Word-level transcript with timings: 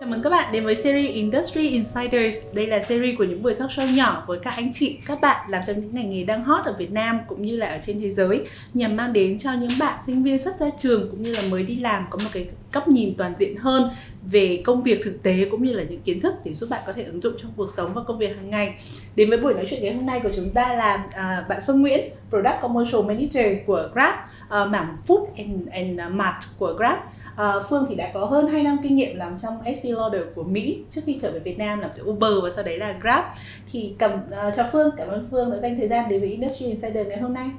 Chào 0.00 0.08
mừng 0.08 0.22
các 0.22 0.30
bạn 0.30 0.52
đến 0.52 0.64
với 0.64 0.76
series 0.76 1.14
Industry 1.14 1.68
Insiders. 1.68 2.38
Đây 2.52 2.66
là 2.66 2.82
series 2.82 3.18
của 3.18 3.24
những 3.24 3.42
buổi 3.42 3.54
talk 3.54 3.70
show 3.70 3.94
nhỏ 3.94 4.24
với 4.26 4.38
các 4.42 4.50
anh 4.56 4.72
chị, 4.72 4.98
các 5.06 5.20
bạn 5.20 5.50
làm 5.50 5.62
trong 5.66 5.80
những 5.80 5.94
ngành 5.94 6.10
nghề 6.10 6.24
đang 6.24 6.44
hot 6.44 6.64
ở 6.64 6.74
Việt 6.78 6.92
Nam 6.92 7.20
cũng 7.28 7.42
như 7.42 7.56
là 7.56 7.66
ở 7.66 7.78
trên 7.82 8.00
thế 8.00 8.10
giới 8.10 8.46
nhằm 8.74 8.96
mang 8.96 9.12
đến 9.12 9.38
cho 9.38 9.52
những 9.52 9.70
bạn 9.78 9.98
sinh 10.06 10.22
viên 10.22 10.38
sắp 10.38 10.54
ra 10.60 10.66
trường 10.78 11.10
cũng 11.10 11.22
như 11.22 11.32
là 11.32 11.42
mới 11.50 11.62
đi 11.62 11.76
làm 11.76 12.06
có 12.10 12.18
một 12.18 12.30
cái 12.32 12.48
góc 12.72 12.88
nhìn 12.88 13.14
toàn 13.18 13.32
diện 13.38 13.56
hơn 13.56 13.90
về 14.30 14.62
công 14.64 14.82
việc 14.82 15.00
thực 15.04 15.22
tế 15.22 15.48
cũng 15.50 15.64
như 15.64 15.72
là 15.72 15.82
những 15.82 16.02
kiến 16.02 16.20
thức 16.20 16.34
để 16.44 16.54
giúp 16.54 16.70
bạn 16.70 16.82
có 16.86 16.92
thể 16.92 17.02
ứng 17.02 17.20
dụng 17.20 17.34
trong 17.42 17.52
cuộc 17.56 17.68
sống 17.76 17.94
và 17.94 18.02
công 18.06 18.18
việc 18.18 18.36
hàng 18.36 18.50
ngày. 18.50 18.74
Đến 19.16 19.28
với 19.28 19.38
buổi 19.38 19.54
nói 19.54 19.66
chuyện 19.70 19.82
ngày 19.82 19.94
hôm 19.94 20.06
nay 20.06 20.20
của 20.22 20.30
chúng 20.36 20.50
ta 20.50 20.74
là 20.74 21.04
uh, 21.06 21.48
bạn 21.48 21.62
Phương 21.66 21.80
Nguyễn, 21.80 22.10
Product 22.30 22.60
Commercial 22.62 23.02
Manager 23.02 23.46
của 23.66 23.88
Grab, 23.92 24.14
uh, 24.44 24.68
mảng 24.70 24.96
Food 25.06 25.26
and, 25.36 25.68
and 25.70 26.14
Mart 26.14 26.36
của 26.58 26.74
Grab. 26.78 26.98
À, 27.36 27.54
Phương 27.68 27.86
thì 27.88 27.94
đã 27.94 28.10
có 28.14 28.24
hơn 28.24 28.46
2 28.46 28.62
năm 28.62 28.78
kinh 28.82 28.96
nghiệm 28.96 29.16
làm 29.16 29.38
trong 29.42 29.58
SC 29.76 29.84
Lauder 29.84 30.22
của 30.34 30.42
Mỹ 30.42 30.82
trước 30.90 31.00
khi 31.06 31.18
trở 31.22 31.32
về 31.32 31.38
Việt 31.38 31.58
Nam 31.58 31.80
làm 31.80 31.90
cho 31.96 32.04
Uber 32.04 32.32
và 32.42 32.50
sau 32.50 32.64
đấy 32.64 32.78
là 32.78 32.92
Grab. 33.00 33.24
Thì 33.72 33.94
cầm 33.98 34.12
uh, 34.12 34.30
ờ, 34.30 34.52
chào 34.56 34.68
Phương, 34.72 34.90
cảm 34.96 35.08
ơn 35.08 35.28
Phương 35.30 35.50
đã 35.50 35.58
dành 35.58 35.76
thời 35.78 35.88
gian 35.88 36.08
đến 36.08 36.20
với 36.20 36.28
Industry 36.28 36.66
Insider 36.66 37.06
ngày 37.06 37.20
hôm 37.20 37.34
nay. 37.34 37.50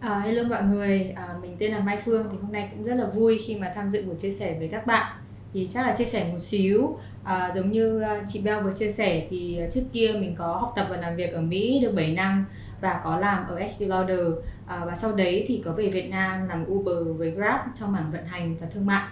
À, 0.00 0.20
hello 0.20 0.42
mọi 0.42 0.62
người, 0.62 1.12
à, 1.16 1.28
mình 1.42 1.56
tên 1.58 1.72
là 1.72 1.78
Mai 1.78 1.98
Phương 2.04 2.26
thì 2.32 2.38
hôm 2.42 2.52
nay 2.52 2.68
cũng 2.70 2.84
rất 2.84 2.94
là 2.94 3.06
vui 3.06 3.38
khi 3.46 3.56
mà 3.56 3.72
tham 3.74 3.88
dự 3.88 4.02
buổi 4.06 4.14
chia 4.14 4.32
sẻ 4.32 4.56
với 4.58 4.68
các 4.68 4.86
bạn. 4.86 5.12
Thì 5.54 5.68
chắc 5.74 5.86
là 5.86 5.94
chia 5.94 6.04
sẻ 6.04 6.26
một 6.32 6.38
xíu, 6.38 6.96
à, 7.24 7.52
giống 7.54 7.72
như 7.72 8.02
ờ, 8.02 8.18
chị 8.28 8.40
Bell 8.44 8.62
vừa 8.62 8.72
chia 8.72 8.92
sẻ 8.92 9.26
thì 9.30 9.60
trước 9.72 9.82
kia 9.92 10.12
mình 10.20 10.34
có 10.38 10.46
học 10.46 10.72
tập 10.76 10.86
và 10.90 10.96
làm 10.96 11.16
việc 11.16 11.32
ở 11.32 11.40
Mỹ 11.40 11.80
được 11.82 11.92
7 11.94 12.12
năm 12.12 12.46
và 12.80 13.00
có 13.04 13.18
làm 13.18 13.48
ở 13.48 13.56
Estee 13.56 13.88
Lauder 13.88 14.20
à, 14.66 14.84
và 14.84 14.96
sau 14.96 15.16
đấy 15.16 15.44
thì 15.48 15.62
có 15.64 15.72
về 15.72 15.88
Việt 15.88 16.08
Nam 16.10 16.48
làm 16.48 16.64
Uber 16.72 17.18
với 17.18 17.30
Grab 17.30 17.60
trong 17.74 17.92
mảng 17.92 18.10
vận 18.12 18.26
hành 18.26 18.56
và 18.60 18.66
thương 18.74 18.86
mại. 18.86 19.08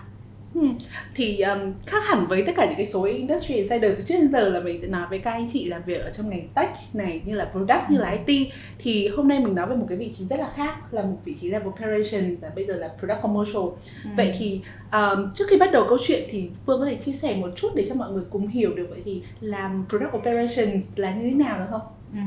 Hmm. 0.54 0.78
Thì 1.14 1.40
um, 1.40 1.72
khác 1.86 2.04
hẳn 2.06 2.26
với 2.26 2.42
tất 2.46 2.52
cả 2.56 2.66
những 2.66 2.76
cái 2.76 2.86
số 2.86 3.04
industry 3.04 3.54
insider 3.54 3.92
từ 3.96 4.04
trước 4.06 4.14
đến 4.18 4.32
giờ 4.32 4.48
là 4.48 4.60
mình 4.60 4.80
sẽ 4.80 4.86
nói 4.86 5.06
với 5.10 5.18
các 5.18 5.30
anh 5.30 5.48
chị 5.52 5.64
làm 5.64 5.82
việc 5.86 6.00
ở 6.00 6.10
trong 6.10 6.30
ngành 6.30 6.48
tech 6.54 6.70
này 6.92 7.20
như 7.24 7.34
là 7.34 7.44
product 7.44 7.88
ừ. 7.88 7.92
như 7.92 7.98
là 7.98 8.16
IT 8.26 8.52
thì 8.78 9.08
hôm 9.08 9.28
nay 9.28 9.40
mình 9.40 9.54
nói 9.54 9.66
về 9.66 9.76
một 9.76 9.86
cái 9.88 9.98
vị 9.98 10.12
trí 10.18 10.24
rất 10.24 10.40
là 10.40 10.48
khác 10.54 10.94
là 10.94 11.02
một 11.02 11.16
vị 11.24 11.34
trí 11.40 11.50
là 11.50 11.60
operation 11.66 12.36
và 12.40 12.50
bây 12.54 12.66
giờ 12.66 12.74
là 12.76 12.90
product 12.98 13.22
commercial. 13.22 13.62
Ừ. 14.04 14.10
Vậy 14.16 14.34
thì 14.38 14.60
um, 14.92 15.32
trước 15.34 15.44
khi 15.48 15.56
bắt 15.56 15.72
đầu 15.72 15.86
câu 15.88 15.98
chuyện 16.06 16.28
thì 16.30 16.50
Phương 16.66 16.80
có 16.80 16.86
thể 16.86 16.94
chia 16.94 17.12
sẻ 17.12 17.36
một 17.36 17.50
chút 17.56 17.68
để 17.74 17.86
cho 17.88 17.94
mọi 17.94 18.12
người 18.12 18.24
cùng 18.30 18.48
hiểu 18.48 18.74
được 18.74 18.86
vậy 18.90 19.02
thì 19.04 19.22
làm 19.40 19.84
product 19.88 20.16
operations 20.16 20.84
là 20.96 21.14
như 21.14 21.30
thế 21.30 21.34
nào 21.36 21.58
được 21.58 21.66
không? 21.70 21.82
Ừ. 22.12 22.20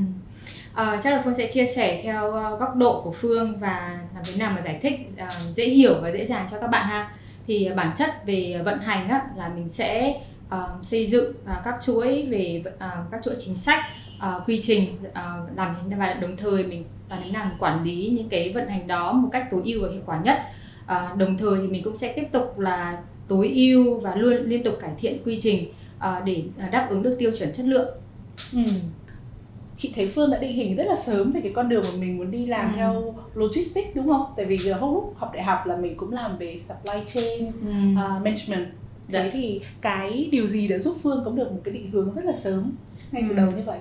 Uh, 0.81 1.03
chắc 1.03 1.13
là 1.13 1.21
Phương 1.25 1.35
sẽ 1.35 1.51
chia 1.51 1.65
sẻ 1.65 2.01
theo 2.03 2.27
uh, 2.27 2.59
góc 2.59 2.75
độ 2.75 3.01
của 3.01 3.11
Phương 3.11 3.59
và 3.59 3.99
làm 4.15 4.23
thế 4.25 4.35
nào 4.39 4.51
mà 4.55 4.61
giải 4.61 4.79
thích 4.81 4.99
uh, 5.13 5.55
dễ 5.55 5.65
hiểu 5.65 5.93
và 6.01 6.11
dễ 6.11 6.25
dàng 6.25 6.47
cho 6.51 6.59
các 6.59 6.67
bạn 6.67 6.87
ha. 6.87 7.11
Thì 7.49 7.69
bản 7.75 7.95
chất 7.97 8.25
về 8.25 8.61
vận 8.65 8.79
hành 8.79 9.09
á, 9.09 9.21
là 9.37 9.49
mình 9.55 9.69
sẽ 9.69 10.21
uh, 10.55 10.85
xây 10.85 11.05
dựng 11.05 11.29
uh, 11.29 11.63
các 11.65 11.75
chuỗi 11.81 12.27
về 12.29 12.63
uh, 12.67 13.11
các 13.11 13.23
chuỗi 13.23 13.35
chính 13.39 13.55
sách, 13.55 13.79
uh, 14.17 14.47
quy 14.47 14.59
trình 14.61 14.87
uh, 15.07 15.57
làm 15.57 15.75
thế 15.89 15.95
và 15.97 16.13
đồng 16.13 16.37
thời 16.37 16.63
mình 16.63 16.83
làm 17.09 17.19
thế 17.23 17.31
nào 17.31 17.51
quản 17.59 17.83
lý 17.83 18.13
những 18.17 18.29
cái 18.29 18.53
vận 18.53 18.67
hành 18.67 18.87
đó 18.87 19.13
một 19.13 19.29
cách 19.31 19.47
tối 19.51 19.61
ưu 19.65 19.81
và 19.81 19.89
hiệu 19.91 20.01
quả 20.05 20.21
nhất. 20.23 20.37
Uh, 20.83 21.17
đồng 21.17 21.37
thời 21.37 21.59
thì 21.61 21.67
mình 21.67 21.83
cũng 21.83 21.97
sẽ 21.97 22.13
tiếp 22.15 22.27
tục 22.31 22.59
là 22.59 23.01
tối 23.27 23.51
ưu 23.55 23.99
và 23.99 24.15
luôn 24.15 24.35
liên 24.43 24.63
tục 24.63 24.77
cải 24.81 24.91
thiện 24.99 25.23
quy 25.25 25.39
trình 25.41 25.71
uh, 25.97 26.25
để 26.25 26.43
đáp 26.71 26.87
ứng 26.89 27.03
được 27.03 27.15
tiêu 27.19 27.31
chuẩn 27.39 27.53
chất 27.53 27.65
lượng. 27.65 27.97
Ừ 28.53 28.59
chị 29.79 29.91
thấy 29.95 30.07
Phương 30.07 30.31
đã 30.31 30.37
định 30.37 30.53
hình 30.53 30.75
rất 30.75 30.83
là 30.83 30.95
sớm 30.95 31.31
về 31.31 31.41
cái 31.41 31.51
con 31.55 31.69
đường 31.69 31.83
mà 31.83 31.99
mình 31.99 32.17
muốn 32.17 32.31
đi 32.31 32.45
làm 32.45 32.71
ừ. 32.71 32.75
theo 32.75 33.15
logistics 33.33 33.95
đúng 33.95 34.07
không? 34.07 34.25
Tại 34.37 34.45
vì 34.45 34.57
hôm 34.71 34.93
lúc 34.93 35.13
học 35.17 35.31
đại 35.33 35.43
học 35.43 35.65
là 35.65 35.77
mình 35.77 35.97
cũng 35.97 36.13
làm 36.13 36.37
về 36.37 36.59
supply 36.59 36.99
chain 37.13 37.45
ừ. 37.45 37.69
uh, 37.93 38.23
management. 38.23 38.67
Đấy 39.07 39.23
dạ. 39.23 39.29
thì 39.33 39.61
cái 39.81 40.29
điều 40.31 40.47
gì 40.47 40.67
đã 40.67 40.77
giúp 40.77 40.97
Phương 41.03 41.21
có 41.25 41.31
được 41.31 41.51
một 41.51 41.59
cái 41.63 41.73
định 41.73 41.91
hướng 41.91 42.15
rất 42.15 42.25
là 42.25 42.35
sớm 42.35 42.71
ngay 43.11 43.23
từ 43.29 43.35
ừ. 43.35 43.37
đầu 43.37 43.51
như 43.51 43.63
vậy? 43.65 43.79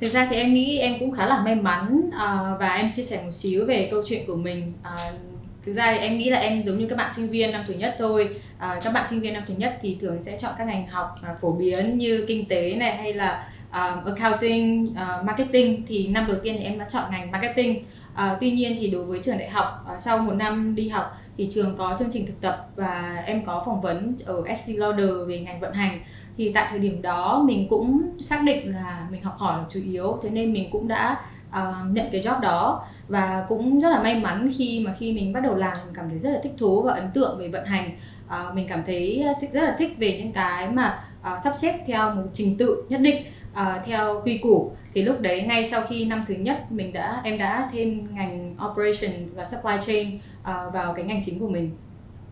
Thực 0.00 0.08
ra 0.08 0.26
thì 0.30 0.36
em 0.36 0.54
nghĩ 0.54 0.78
em 0.78 0.94
cũng 1.00 1.12
khá 1.12 1.26
là 1.26 1.44
may 1.44 1.54
mắn 1.54 2.00
uh, 2.06 2.60
và 2.60 2.74
em 2.76 2.90
chia 2.96 3.02
sẻ 3.02 3.22
một 3.24 3.30
xíu 3.30 3.66
về 3.66 3.88
câu 3.90 4.02
chuyện 4.06 4.26
của 4.26 4.36
mình. 4.36 4.72
Uh, 4.80 5.20
thực 5.66 5.72
ra 5.72 5.92
thì 5.92 5.98
em 5.98 6.18
nghĩ 6.18 6.30
là 6.30 6.38
em 6.38 6.62
giống 6.62 6.78
như 6.78 6.86
các 6.86 6.96
bạn 6.96 7.12
sinh 7.16 7.28
viên 7.28 7.52
năm 7.52 7.64
thứ 7.68 7.74
nhất 7.74 7.96
thôi 7.98 8.36
à, 8.58 8.80
các 8.84 8.92
bạn 8.92 9.06
sinh 9.06 9.20
viên 9.20 9.32
năm 9.32 9.42
thứ 9.48 9.54
nhất 9.58 9.78
thì 9.82 9.98
thường 10.00 10.22
sẽ 10.22 10.38
chọn 10.38 10.52
các 10.58 10.64
ngành 10.64 10.86
học 10.86 11.08
à, 11.22 11.34
phổ 11.40 11.52
biến 11.52 11.98
như 11.98 12.24
kinh 12.28 12.46
tế 12.46 12.74
này 12.74 12.96
hay 12.96 13.12
là 13.12 13.48
uh, 13.74 14.16
accounting, 14.16 14.84
uh, 14.84 15.24
marketing 15.24 15.82
thì 15.88 16.08
năm 16.08 16.26
đầu 16.28 16.36
tiên 16.42 16.56
thì 16.58 16.64
em 16.64 16.78
đã 16.78 16.86
chọn 16.88 17.10
ngành 17.10 17.30
marketing. 17.30 17.84
Uh, 18.14 18.20
tuy 18.40 18.50
nhiên 18.50 18.76
thì 18.80 18.90
đối 18.90 19.04
với 19.04 19.22
trường 19.22 19.38
đại 19.38 19.50
học 19.50 19.86
uh, 19.94 20.00
sau 20.00 20.18
một 20.18 20.32
năm 20.32 20.74
đi 20.74 20.88
học 20.88 21.18
thì 21.36 21.48
trường 21.50 21.76
có 21.78 21.96
chương 21.98 22.10
trình 22.12 22.26
thực 22.26 22.40
tập 22.40 22.66
và 22.76 23.22
em 23.26 23.44
có 23.46 23.62
phỏng 23.66 23.80
vấn 23.80 24.16
ở 24.26 24.42
SC 24.56 24.68
Lauder 24.76 25.10
về 25.28 25.40
ngành 25.40 25.60
vận 25.60 25.72
hành. 25.72 26.00
Thì 26.36 26.52
tại 26.52 26.66
thời 26.70 26.78
điểm 26.78 27.02
đó 27.02 27.42
mình 27.46 27.68
cũng 27.68 28.02
xác 28.20 28.42
định 28.42 28.72
là 28.72 29.06
mình 29.10 29.22
học 29.22 29.38
hỏi 29.38 29.58
là 29.58 29.64
chủ 29.68 29.80
yếu 29.84 30.18
thế 30.22 30.30
nên 30.30 30.52
mình 30.52 30.68
cũng 30.70 30.88
đã 30.88 31.20
uh, 31.48 31.92
nhận 31.92 32.06
cái 32.12 32.20
job 32.20 32.40
đó. 32.42 32.86
Và 33.08 33.46
cũng 33.48 33.80
rất 33.80 33.90
là 33.90 34.02
may 34.02 34.20
mắn 34.20 34.48
khi 34.58 34.84
mà 34.86 34.94
khi 34.98 35.12
mình 35.12 35.32
bắt 35.32 35.40
đầu 35.40 35.54
làm 35.54 35.72
mình 35.84 35.94
cảm 35.94 36.08
thấy 36.08 36.18
rất 36.18 36.30
là 36.30 36.40
thích 36.42 36.54
thú 36.58 36.82
và 36.82 36.94
ấn 36.94 37.10
tượng 37.14 37.38
về 37.38 37.48
vận 37.48 37.64
hành. 37.64 37.90
Uh, 38.26 38.54
mình 38.54 38.66
cảm 38.68 38.82
thấy 38.86 39.24
thích, 39.40 39.50
rất 39.52 39.62
là 39.62 39.76
thích 39.78 39.96
về 39.98 40.18
những 40.18 40.32
cái 40.32 40.68
mà 40.68 41.04
uh, 41.20 41.40
sắp 41.44 41.52
xếp 41.56 41.84
theo 41.86 42.14
một 42.14 42.22
trình 42.32 42.58
tự 42.58 42.84
nhất 42.88 43.00
định 43.00 43.24
uh, 43.60 43.86
theo 43.86 44.22
quy 44.24 44.38
củ 44.38 44.72
thì 44.94 45.02
lúc 45.02 45.20
đấy 45.20 45.42
ngay 45.42 45.64
sau 45.64 45.82
khi 45.88 46.04
năm 46.04 46.24
thứ 46.28 46.34
nhất 46.34 46.72
mình 46.72 46.92
đã 46.92 47.20
em 47.24 47.38
đã 47.38 47.70
thêm 47.72 48.14
ngành 48.14 48.56
operations 48.70 49.34
và 49.34 49.44
supply 49.44 49.74
chain 49.86 50.16
uh, 50.16 50.74
vào 50.74 50.94
cái 50.94 51.04
ngành 51.04 51.22
chính 51.26 51.38
của 51.38 51.48
mình 51.48 51.70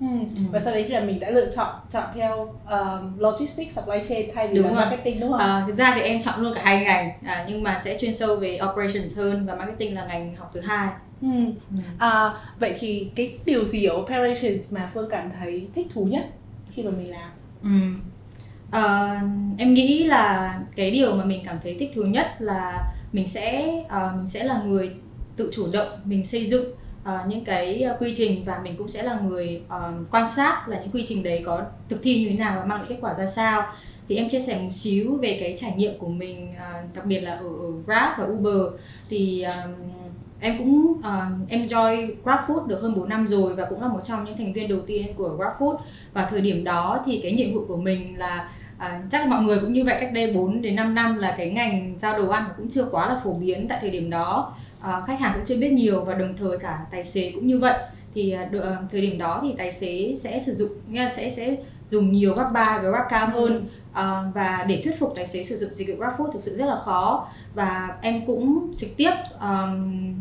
Ừ. 0.01 0.07
ừ. 0.37 0.43
và 0.53 0.61
sau 0.61 0.75
đấy 0.75 0.85
thì 0.89 0.95
là 0.95 1.01
mình 1.01 1.21
đã 1.21 1.31
lựa 1.31 1.51
chọn 1.51 1.75
chọn 1.93 2.05
theo 2.15 2.55
um, 2.71 3.19
logistics 3.19 3.75
supply 3.77 3.97
chain 4.09 4.31
thay 4.35 4.49
vì 4.49 4.55
đúng 4.55 4.67
là 4.67 4.73
rồi. 4.73 4.85
marketing 4.85 5.21
đúng 5.21 5.31
không? 5.33 5.41
À, 5.41 5.65
thực 5.67 5.75
ra 5.75 5.93
thì 5.95 6.01
em 6.01 6.23
chọn 6.23 6.41
luôn 6.41 6.53
cả 6.55 6.61
hai 6.65 6.85
ngành 6.85 7.11
à, 7.25 7.47
nhưng 7.49 7.63
mà 7.63 7.79
sẽ 7.79 7.99
chuyên 8.01 8.13
sâu 8.15 8.37
về 8.37 8.59
operations 8.71 9.17
hơn 9.19 9.47
và 9.47 9.55
marketing 9.55 9.95
là 9.95 10.07
ngành 10.07 10.37
học 10.37 10.51
thứ 10.55 10.61
hai. 10.61 10.89
Ừ. 11.23 11.29
Ừ. 11.71 11.77
À, 11.99 12.31
vậy 12.61 12.75
thì 12.79 13.11
cái 13.15 13.39
điều 13.45 13.65
gì 13.65 13.85
ở 13.85 13.97
operations 13.97 14.75
mà 14.75 14.91
phương 14.95 15.09
cảm 15.11 15.31
thấy 15.41 15.69
thích 15.75 15.87
thú 15.95 16.05
nhất 16.05 16.27
khi 16.71 16.83
mà 16.83 16.91
mình 16.91 17.11
làm? 17.11 17.31
Ừ. 17.63 17.69
Uh, 18.77 19.23
em 19.59 19.75
nghĩ 19.75 20.05
là 20.05 20.59
cái 20.77 20.91
điều 20.91 21.15
mà 21.17 21.25
mình 21.25 21.43
cảm 21.45 21.57
thấy 21.63 21.77
thích 21.79 21.93
thú 21.95 22.03
nhất 22.03 22.27
là 22.39 22.93
mình 23.13 23.27
sẽ 23.27 23.69
uh, 23.85 24.17
mình 24.17 24.27
sẽ 24.27 24.45
là 24.45 24.63
người 24.63 24.91
tự 25.37 25.51
chủ 25.53 25.67
động 25.73 25.89
mình 26.05 26.27
xây 26.27 26.47
dựng 26.47 26.73
uh, 27.03 27.29
những 27.29 27.45
cái 27.45 27.87
quy 28.01 28.15
trình 28.17 28.45
và 28.45 28.61
mình 28.65 28.75
cũng 28.79 28.89
sẽ 28.89 29.03
là 29.03 29.21
người 29.21 29.63
uh, 29.67 30.11
quan 30.11 30.29
sát 30.29 30.69
là 30.69 30.81
những 30.81 30.91
quy 30.91 31.05
trình 31.09 31.23
đấy 31.23 31.43
có 31.47 31.63
thực 31.89 32.03
thi 32.03 32.21
như 32.21 32.29
thế 32.29 32.37
nào 32.37 32.57
và 32.57 32.65
mang 32.65 32.79
lại 32.79 32.87
kết 32.89 32.99
quả 33.01 33.15
ra 33.15 33.27
sao. 33.27 33.73
Thì 34.09 34.17
em 34.17 34.29
chia 34.29 34.41
sẻ 34.41 34.61
một 34.63 34.71
xíu 34.73 35.17
về 35.17 35.37
cái 35.41 35.55
trải 35.59 35.73
nghiệm 35.77 35.99
của 35.99 36.09
mình 36.09 36.49
uh, 36.53 36.95
đặc 36.95 37.07
biệt 37.07 37.21
là 37.21 37.35
ở, 37.35 37.49
ở 37.49 37.71
Grab 37.87 38.19
và 38.19 38.25
Uber. 38.25 38.81
Thì 39.09 39.43
um, 39.43 39.73
em 40.41 40.59
cũng 40.59 40.93
uh, 40.99 41.51
enjoy 41.51 42.15
GrabFood 42.25 42.67
được 42.67 42.81
hơn 42.83 42.95
4 42.97 43.09
năm 43.09 43.29
rồi 43.29 43.55
và 43.55 43.65
cũng 43.65 43.83
là 43.83 43.89
một 43.89 44.01
trong 44.05 44.25
những 44.25 44.37
thành 44.37 44.53
viên 44.53 44.69
đầu 44.69 44.81
tiên 44.87 45.07
của 45.17 45.37
GrabFood 45.39 45.77
và 46.13 46.27
thời 46.31 46.41
điểm 46.41 46.65
đó 46.65 47.03
thì 47.07 47.21
cái 47.23 47.33
nhiệm 47.33 47.55
vụ 47.55 47.65
của 47.69 47.77
mình 47.77 48.19
là 48.19 48.51
À, 48.83 49.03
chắc 49.11 49.29
mọi 49.29 49.43
người 49.43 49.59
cũng 49.61 49.73
như 49.73 49.85
vậy 49.85 49.97
cách 50.01 50.13
đây 50.13 50.33
4 50.33 50.63
đến 50.63 50.77
5 50.77 50.95
năm 50.95 51.19
là 51.19 51.35
cái 51.39 51.51
ngành 51.51 51.95
giao 51.99 52.19
đồ 52.19 52.29
ăn 52.29 52.45
cũng 52.57 52.69
chưa 52.71 52.85
quá 52.91 53.09
là 53.09 53.21
phổ 53.25 53.33
biến 53.33 53.67
tại 53.69 53.79
thời 53.81 53.91
điểm 53.91 54.11
đó. 54.11 54.55
À, 54.81 55.03
khách 55.07 55.21
hàng 55.21 55.33
cũng 55.35 55.45
chưa 55.47 55.57
biết 55.57 55.73
nhiều 55.73 56.05
và 56.05 56.15
đồng 56.15 56.37
thời 56.37 56.59
cả 56.59 56.79
tài 56.91 57.05
xế 57.05 57.33
cũng 57.35 57.47
như 57.47 57.59
vậy. 57.59 57.79
Thì 58.15 58.33
à, 58.33 58.45
được, 58.45 58.61
à, 58.61 58.77
thời 58.93 59.01
điểm 59.01 59.19
đó 59.19 59.41
thì 59.43 59.55
tài 59.59 59.73
xế 59.73 60.15
sẽ 60.17 60.41
sử 60.47 60.55
dụng 60.55 60.69
nghe 60.89 61.09
sẽ 61.17 61.31
sẽ 61.31 61.57
dùng 61.91 62.13
nhiều 62.13 62.35
Grab 62.35 62.53
bar 62.53 62.83
và 62.83 62.91
Grab 62.91 63.07
cao 63.11 63.27
hơn. 63.27 63.67
À, 63.93 64.23
và 64.35 64.65
để 64.69 64.81
thuyết 64.85 64.99
phục 64.99 65.13
tài 65.17 65.27
xế 65.27 65.45
sử 65.45 65.57
dụng 65.57 65.71
dịch 65.75 65.89
vụ 65.89 65.95
grab 65.97 66.13
food 66.13 66.31
thực 66.31 66.43
sự 66.43 66.57
rất 66.57 66.67
là 66.67 66.77
khó. 66.77 67.29
Và 67.55 67.97
em 68.01 68.27
cũng 68.27 68.73
trực 68.77 68.91
tiếp 68.97 69.13
um, 69.41 70.15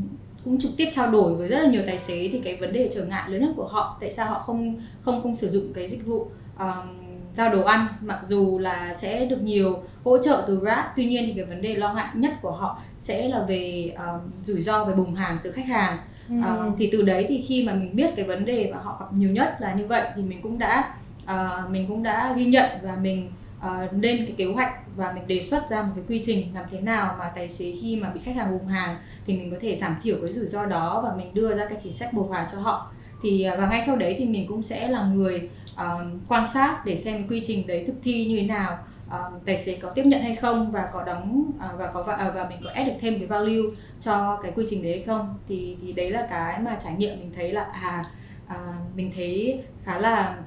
cũng 0.46 0.60
trực 0.60 0.72
tiếp 0.78 0.90
trao 0.94 1.12
đổi 1.12 1.36
với 1.36 1.48
rất 1.48 1.60
là 1.60 1.70
nhiều 1.70 1.84
tài 1.88 2.00
xế 2.00 2.30
thì 2.32 2.42
cái 2.44 2.56
vấn 2.56 2.74
đề 2.74 2.90
trở 2.94 3.06
ngại 3.06 3.30
lớn 3.30 3.42
nhất 3.42 3.52
của 3.56 3.68
họ 3.68 3.98
tại 4.02 4.12
sao 4.12 4.28
họ 4.28 4.40
không 4.40 4.81
không 5.02 5.22
không 5.24 5.36
sử 5.36 5.50
dụng 5.50 5.74
cái 5.74 5.88
dịch 5.88 6.06
vụ 6.06 6.28
um, 6.60 7.11
giao 7.33 7.54
đồ 7.54 7.63
ăn 7.63 7.88
mặc 8.01 8.19
dù 8.28 8.60
là 8.60 8.94
sẽ 8.94 9.25
được 9.25 9.42
nhiều 9.42 9.83
hỗ 10.04 10.18
trợ 10.18 10.44
từ 10.48 10.60
Grab 10.60 10.86
tuy 10.95 11.06
nhiên 11.06 11.24
thì 11.28 11.33
cái 11.36 11.45
vấn 11.45 11.62
đề 11.62 11.75
lo 11.75 11.94
ngại 11.94 12.07
nhất 12.13 12.33
của 12.42 12.51
họ 12.51 12.80
sẽ 13.00 13.28
là 13.28 13.44
về 13.48 13.94
uh, 13.95 14.22
rủi 14.44 14.62
ro 14.62 14.86
về 14.86 14.94
bùng 14.94 15.16
hàng 15.16 15.38
từ 15.44 15.51
khách 15.51 15.68
hàng 15.68 15.98
ừ. 16.30 16.36
uh, 16.39 16.74
thì 16.78 16.89
từ 16.92 17.01
đấy 17.01 17.25
thì 17.30 17.42
khi 17.48 17.63
mà 17.63 17.74
mình 17.74 17.95
biết 17.95 18.10
cái 18.16 18.25
vấn 18.25 18.45
đề 18.45 18.72
mà 18.74 18.80
họ 18.81 18.98
gặp 19.00 19.13
nhiều 19.13 19.30
nhất 19.30 19.56
là 19.60 19.74
như 19.74 19.88
vậy 19.88 20.04
thì 20.16 20.22
mình 20.22 20.42
cũng 20.42 20.60
đã 20.60 20.94
uh, 21.24 21.69
mình 21.69 21.88
cũng 21.88 22.04
đã 22.04 22.33
ghi 22.36 22.45
nhận 22.45 22.69
và 22.83 22.95
mình 22.95 23.31
uh, 23.60 23.94
lên 24.01 24.25
cái 24.25 24.36
kế 24.38 24.45
hoạch 24.45 24.74
và 24.95 25.12
mình 25.12 25.28
đề 25.28 25.42
xuất 25.42 25.69
ra 25.69 25.81
một 25.81 25.92
cái 25.95 26.04
quy 26.07 26.22
trình 26.25 26.48
làm 26.56 26.66
thế 26.72 26.81
nào 26.81 27.16
mà 27.19 27.31
tài 27.36 27.50
xế 27.50 27.74
khi 27.81 27.95
mà 27.95 28.10
bị 28.10 28.19
khách 28.24 28.36
hàng 28.36 28.51
bùng 28.51 28.68
hàng 28.68 28.98
thì 29.28 29.38
mình 29.38 29.51
có 29.51 29.57
thể 29.62 29.75
giảm 29.75 29.95
thiểu 30.04 30.18
cái 30.22 30.33
rủi 30.33 30.48
ro 30.48 30.66
đó 30.66 31.01
và 31.04 31.16
mình 31.18 31.33
đưa 31.33 31.56
ra 31.56 31.66
cái 31.66 31.78
chính 31.83 31.94
sách 31.94 32.13
bồi 32.13 32.28
hoàn 32.28 32.48
cho 32.51 32.60
họ 32.60 32.92
thì 33.21 33.44
à, 33.44 33.56
và 33.57 33.69
ngay 33.69 33.81
sau 33.85 33.95
đấy 33.95 34.15
thì 34.19 34.25
mình 34.25 34.47
cũng 34.47 34.63
sẽ 34.63 34.88
là 34.88 35.03
người 35.03 35.50
um, 35.77 36.19
quan 36.27 36.47
sát 36.53 36.85
để 36.85 36.97
xem 36.97 37.27
quy 37.27 37.41
trình 37.47 37.68
đấy 37.68 37.83
thực 37.88 37.95
thi 38.03 38.25
như 38.25 38.38
thế 38.38 38.47
nào 38.47 38.77
um, 39.12 39.39
tài 39.45 39.57
xế 39.57 39.75
có 39.75 39.89
tiếp 39.89 40.06
nhận 40.06 40.21
hay 40.21 40.35
không 40.35 40.71
và 40.71 40.89
có 40.94 41.03
đóng 41.03 41.51
uh, 41.56 41.79
và 41.79 41.91
có 41.94 42.03
và, 42.03 42.31
và 42.35 42.50
mình 42.50 42.57
có 42.63 42.69
add 42.73 42.89
được 42.89 42.95
thêm 43.00 43.19
cái 43.19 43.27
value 43.27 43.75
cho 44.01 44.39
cái 44.44 44.51
quy 44.56 44.65
trình 44.69 44.83
đấy 44.83 44.91
hay 44.91 45.03
không 45.03 45.35
thì 45.47 45.77
thì 45.81 45.94
đấy 45.94 46.09
là 46.12 46.27
cái 46.29 46.59
mà 46.62 46.79
trải 46.83 46.95
nghiệm 46.97 47.19
mình 47.19 47.31
thấy 47.35 47.51
là 47.51 47.63
à 47.63 48.06
uh, 48.47 48.95
mình 48.95 49.12
thấy 49.15 49.59
khá 49.83 50.00
là 50.00 50.38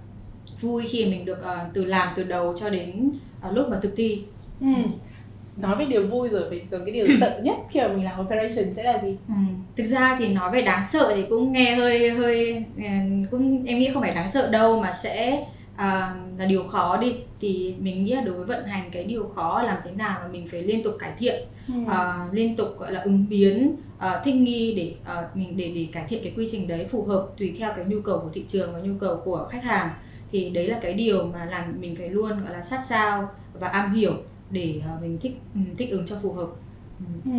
vui 0.61 0.85
khi 0.89 1.07
mình 1.07 1.25
được 1.25 1.39
uh, 1.41 1.75
từ 1.75 1.85
làm 1.85 2.13
từ 2.17 2.25
đầu 2.25 2.57
cho 2.57 2.71
đến 2.71 3.11
uh, 3.49 3.57
lúc 3.57 3.69
mà 3.69 3.79
thực 3.83 3.95
thi 3.97 4.25
ừ 4.61 4.67
nói 5.57 5.77
về 5.77 5.85
điều 5.85 6.07
vui 6.07 6.29
rồi 6.29 6.49
vậy 6.49 6.63
còn 6.71 6.85
cái 6.85 6.95
điều 6.95 7.07
sợ 7.21 7.41
nhất 7.43 7.57
khi 7.71 7.81
mà 7.81 7.89
mình 7.89 8.05
làm 8.05 8.21
operation 8.21 8.75
sẽ 8.75 8.83
là 8.83 9.03
gì 9.03 9.17
ừ. 9.29 9.35
thực 9.77 9.85
ra 9.85 10.17
thì 10.19 10.29
nói 10.29 10.51
về 10.51 10.63
đáng 10.63 10.87
sợ 10.87 11.13
thì 11.17 11.23
cũng 11.29 11.53
nghe 11.53 11.75
hơi 11.75 12.11
hơi 12.11 12.65
cũng 13.31 13.65
em 13.67 13.79
nghĩ 13.79 13.91
không 13.93 14.03
phải 14.03 14.13
đáng 14.15 14.31
sợ 14.31 14.51
đâu 14.51 14.81
mà 14.81 14.93
sẽ 14.93 15.47
à, 15.77 16.15
là 16.39 16.45
điều 16.45 16.65
khó 16.65 16.97
đi 16.97 17.17
thì 17.41 17.75
mình 17.79 18.05
nghĩ 18.05 18.13
là 18.13 18.21
đối 18.21 18.35
với 18.35 18.45
vận 18.45 18.67
hành 18.67 18.91
cái 18.93 19.05
điều 19.05 19.33
khó 19.35 19.63
làm 19.63 19.79
thế 19.85 19.91
nào 19.91 20.19
mà 20.23 20.29
mình 20.29 20.49
phải 20.49 20.63
liên 20.63 20.83
tục 20.83 20.95
cải 20.99 21.13
thiện 21.19 21.45
ừ. 21.69 21.75
à, 21.89 22.29
liên 22.33 22.57
tục 22.57 22.69
gọi 22.79 22.93
là 22.93 23.01
ứng 23.01 23.27
biến 23.29 23.77
à, 23.99 24.21
thích 24.25 24.35
nghi 24.35 24.75
để 24.77 24.95
à, 25.05 25.29
mình 25.35 25.57
để 25.57 25.73
để 25.75 25.87
cải 25.93 26.05
thiện 26.09 26.23
cái 26.25 26.33
quy 26.37 26.49
trình 26.51 26.69
đấy 26.69 26.87
phù 26.91 27.03
hợp 27.03 27.27
tùy 27.39 27.55
theo 27.59 27.73
cái 27.77 27.85
nhu 27.85 28.01
cầu 28.01 28.19
của 28.19 28.31
thị 28.33 28.45
trường 28.49 28.73
và 28.75 28.81
nhu 28.81 28.95
cầu 29.01 29.21
của 29.25 29.49
khách 29.51 29.65
hàng 29.65 29.91
thì 30.33 30.51
đấy 30.51 30.67
là 30.67 30.79
cái 30.83 30.95
điều 30.95 31.27
mà 31.27 31.45
làm 31.45 31.81
mình 31.81 31.97
phải 31.97 32.09
luôn 32.09 32.45
gọi 32.45 32.53
là 32.53 32.63
sát 32.63 32.81
sao 32.85 33.29
và 33.53 33.69
am 33.69 33.95
hiểu 33.95 34.13
để 34.51 34.81
uh, 34.97 35.03
mình 35.03 35.19
thích 35.19 35.37
um, 35.55 35.65
thích 35.77 35.91
ứng 35.91 36.07
cho 36.07 36.17
phù 36.23 36.33
hợp. 36.33 36.49
Ừ. 37.25 37.31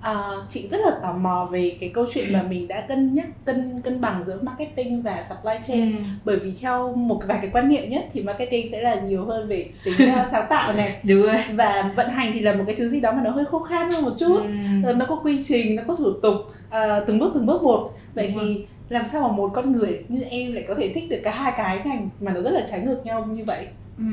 À, 0.00 0.30
chị 0.48 0.68
rất 0.70 0.78
là 0.84 0.90
tò 1.02 1.12
mò 1.12 1.48
về 1.52 1.76
cái 1.80 1.88
câu 1.88 2.06
chuyện 2.14 2.32
mà 2.32 2.42
mình 2.48 2.68
đã 2.68 2.80
cân 2.80 3.14
nhắc 3.14 3.26
cân 3.44 3.80
cân 3.84 4.00
bằng 4.00 4.24
giữa 4.26 4.38
marketing 4.42 5.02
và 5.02 5.24
supply 5.28 5.52
chain. 5.66 5.90
Ừ. 5.90 5.96
bởi 6.24 6.36
vì 6.36 6.52
theo 6.60 6.92
một 6.96 7.20
vài 7.26 7.38
cái 7.42 7.50
quan 7.52 7.68
niệm 7.68 7.88
nhất 7.88 8.04
thì 8.12 8.22
marketing 8.22 8.68
sẽ 8.70 8.82
là 8.82 8.94
nhiều 8.94 9.24
hơn 9.24 9.48
về 9.48 9.70
tính 9.84 9.94
uh, 9.94 10.26
sáng 10.32 10.46
tạo 10.50 10.72
này. 10.72 11.00
Đúng 11.02 11.22
rồi. 11.22 11.36
Và 11.54 11.92
vận 11.96 12.10
hành 12.10 12.30
thì 12.32 12.40
là 12.40 12.54
một 12.54 12.64
cái 12.66 12.76
thứ 12.76 12.88
gì 12.88 13.00
đó 13.00 13.12
mà 13.12 13.22
nó 13.22 13.30
hơi 13.30 13.44
khô 13.44 13.58
khan 13.58 13.90
hơn 13.90 14.04
một 14.04 14.12
chút. 14.18 14.40
Ừ. 14.84 14.92
nó 14.92 15.06
có 15.08 15.20
quy 15.24 15.44
trình 15.44 15.76
nó 15.76 15.82
có 15.86 15.96
thủ 15.96 16.12
tục 16.22 16.34
uh, 16.68 17.06
từng 17.06 17.18
bước 17.18 17.30
từng 17.34 17.46
bước 17.46 17.62
một. 17.62 17.94
Vậy 18.14 18.32
đúng 18.34 18.38
thì 18.40 18.54
rồi. 18.54 18.66
làm 18.88 19.04
sao 19.12 19.28
mà 19.28 19.36
một 19.36 19.50
con 19.54 19.72
người 19.72 20.04
như 20.08 20.22
em 20.22 20.52
lại 20.52 20.64
có 20.68 20.74
thể 20.74 20.92
thích 20.94 21.04
được 21.10 21.20
cả 21.24 21.30
hai 21.30 21.52
cái 21.56 21.80
ngành 21.84 22.08
mà 22.20 22.32
nó 22.32 22.40
rất 22.40 22.50
là 22.50 22.66
trái 22.70 22.80
ngược 22.80 23.06
nhau 23.06 23.26
như 23.26 23.44
vậy? 23.44 23.66
Ừ 23.98 24.04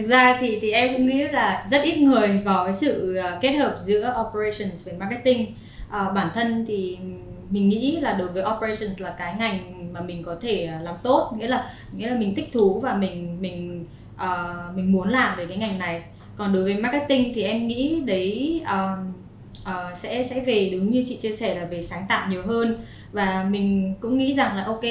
thực 0.00 0.08
ra 0.08 0.36
thì 0.40 0.58
thì 0.60 0.70
em 0.70 0.92
cũng 0.92 1.06
nghĩ 1.06 1.22
là 1.22 1.66
rất 1.70 1.82
ít 1.82 1.98
người 1.98 2.40
có 2.44 2.64
cái 2.64 2.74
sự 2.74 3.16
ờ, 3.16 3.38
kết 3.40 3.52
hợp 3.52 3.76
giữa 3.80 4.14
operations 4.28 4.86
với 4.86 4.94
marketing. 4.98 5.54
À, 5.90 6.10
bản 6.14 6.28
thân 6.34 6.64
thì 6.68 6.98
mình 7.50 7.68
nghĩ 7.68 8.00
là 8.00 8.12
đối 8.12 8.28
với 8.28 8.44
operations 8.56 9.00
là 9.00 9.14
cái 9.18 9.34
ngành 9.38 9.92
mà 9.92 10.00
mình 10.00 10.22
có 10.22 10.36
thể 10.42 10.66
ờ, 10.66 10.82
làm 10.82 10.94
tốt. 11.02 11.32
Nghĩa 11.38 11.48
là 11.48 11.72
nghĩa 11.96 12.10
là 12.10 12.16
mình 12.16 12.34
thích 12.34 12.48
thú 12.52 12.80
và 12.80 12.94
mình 12.94 13.36
mình 13.40 13.84
uh, 14.14 14.76
mình 14.76 14.92
muốn 14.92 15.08
làm 15.08 15.38
về 15.38 15.46
cái 15.46 15.56
ngành 15.56 15.78
này. 15.78 16.02
Còn 16.36 16.52
đối 16.52 16.64
với 16.64 16.74
marketing 16.74 17.32
thì 17.34 17.42
em 17.42 17.68
nghĩ 17.68 18.02
đấy 18.06 18.62
uh, 18.64 18.98
uh, 19.62 19.98
sẽ 19.98 20.22
sẽ 20.22 20.40
về 20.40 20.70
đúng 20.72 20.90
như 20.90 21.04
chị 21.08 21.16
chia 21.16 21.32
sẻ 21.32 21.54
là 21.54 21.66
về 21.66 21.82
sáng 21.82 22.02
tạo 22.08 22.28
nhiều 22.28 22.42
hơn. 22.46 22.78
Và 23.12 23.46
mình 23.50 23.94
cũng 24.00 24.18
nghĩ 24.18 24.32
rằng 24.32 24.56
là 24.56 24.64
ok 24.64 24.84